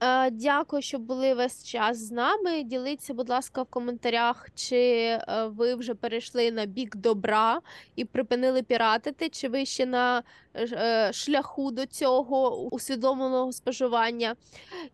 Е, 0.00 0.30
Дякую, 0.30 0.82
що 0.82 0.98
були 0.98 1.34
весь 1.34 1.64
час 1.64 1.98
з 1.98 2.10
нами. 2.10 2.62
Діліться, 2.62 3.14
будь 3.14 3.28
ласка, 3.28 3.62
в 3.62 3.66
коментарях, 3.66 4.48
чи 4.54 4.76
е, 4.76 5.46
ви 5.46 5.74
вже 5.74 5.94
перейшли 5.94 6.52
на 6.52 6.66
бік 6.66 6.96
добра 6.96 7.60
і 7.96 8.04
припинили 8.04 8.62
піратити, 8.62 9.28
чи 9.28 9.48
ви 9.48 9.64
ще 9.64 9.86
на 9.86 10.22
е, 10.56 11.10
шляху 11.12 11.70
до 11.70 11.86
цього 11.86 12.58
усвідомленого 12.58 13.52
споживання. 13.52 14.36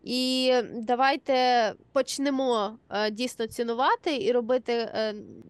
І 0.03 0.53
давайте 0.73 1.73
почнемо 1.91 2.77
е, 2.89 3.11
дійсно 3.11 3.47
цінувати 3.47 4.17
і 4.17 4.31
робити 4.31 4.89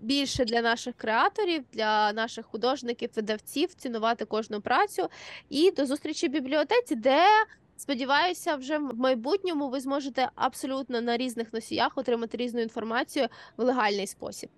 більше 0.01 0.45
для 0.45 0.61
наших 0.61 0.95
креаторів, 0.95 1.63
для 1.73 2.13
наших 2.13 2.45
художників, 2.45 3.09
видавців, 3.15 3.73
цінувати 3.73 4.25
кожну 4.25 4.61
працю. 4.61 5.07
І 5.49 5.71
до 5.71 5.85
зустрічі 5.85 6.27
в 6.27 6.31
бібліотеці, 6.31 6.95
де 6.95 7.25
Сподіваюся, 7.77 8.55
вже 8.55 8.77
в 8.77 8.99
майбутньому 8.99 9.69
ви 9.69 9.79
зможете 9.79 10.29
абсолютно 10.35 11.01
на 11.01 11.17
різних 11.17 11.53
носіях 11.53 11.97
отримати 11.97 12.37
різну 12.37 12.61
інформацію 12.61 13.27
в 13.57 13.63
легальний 13.63 14.07
спосіб. 14.07 14.49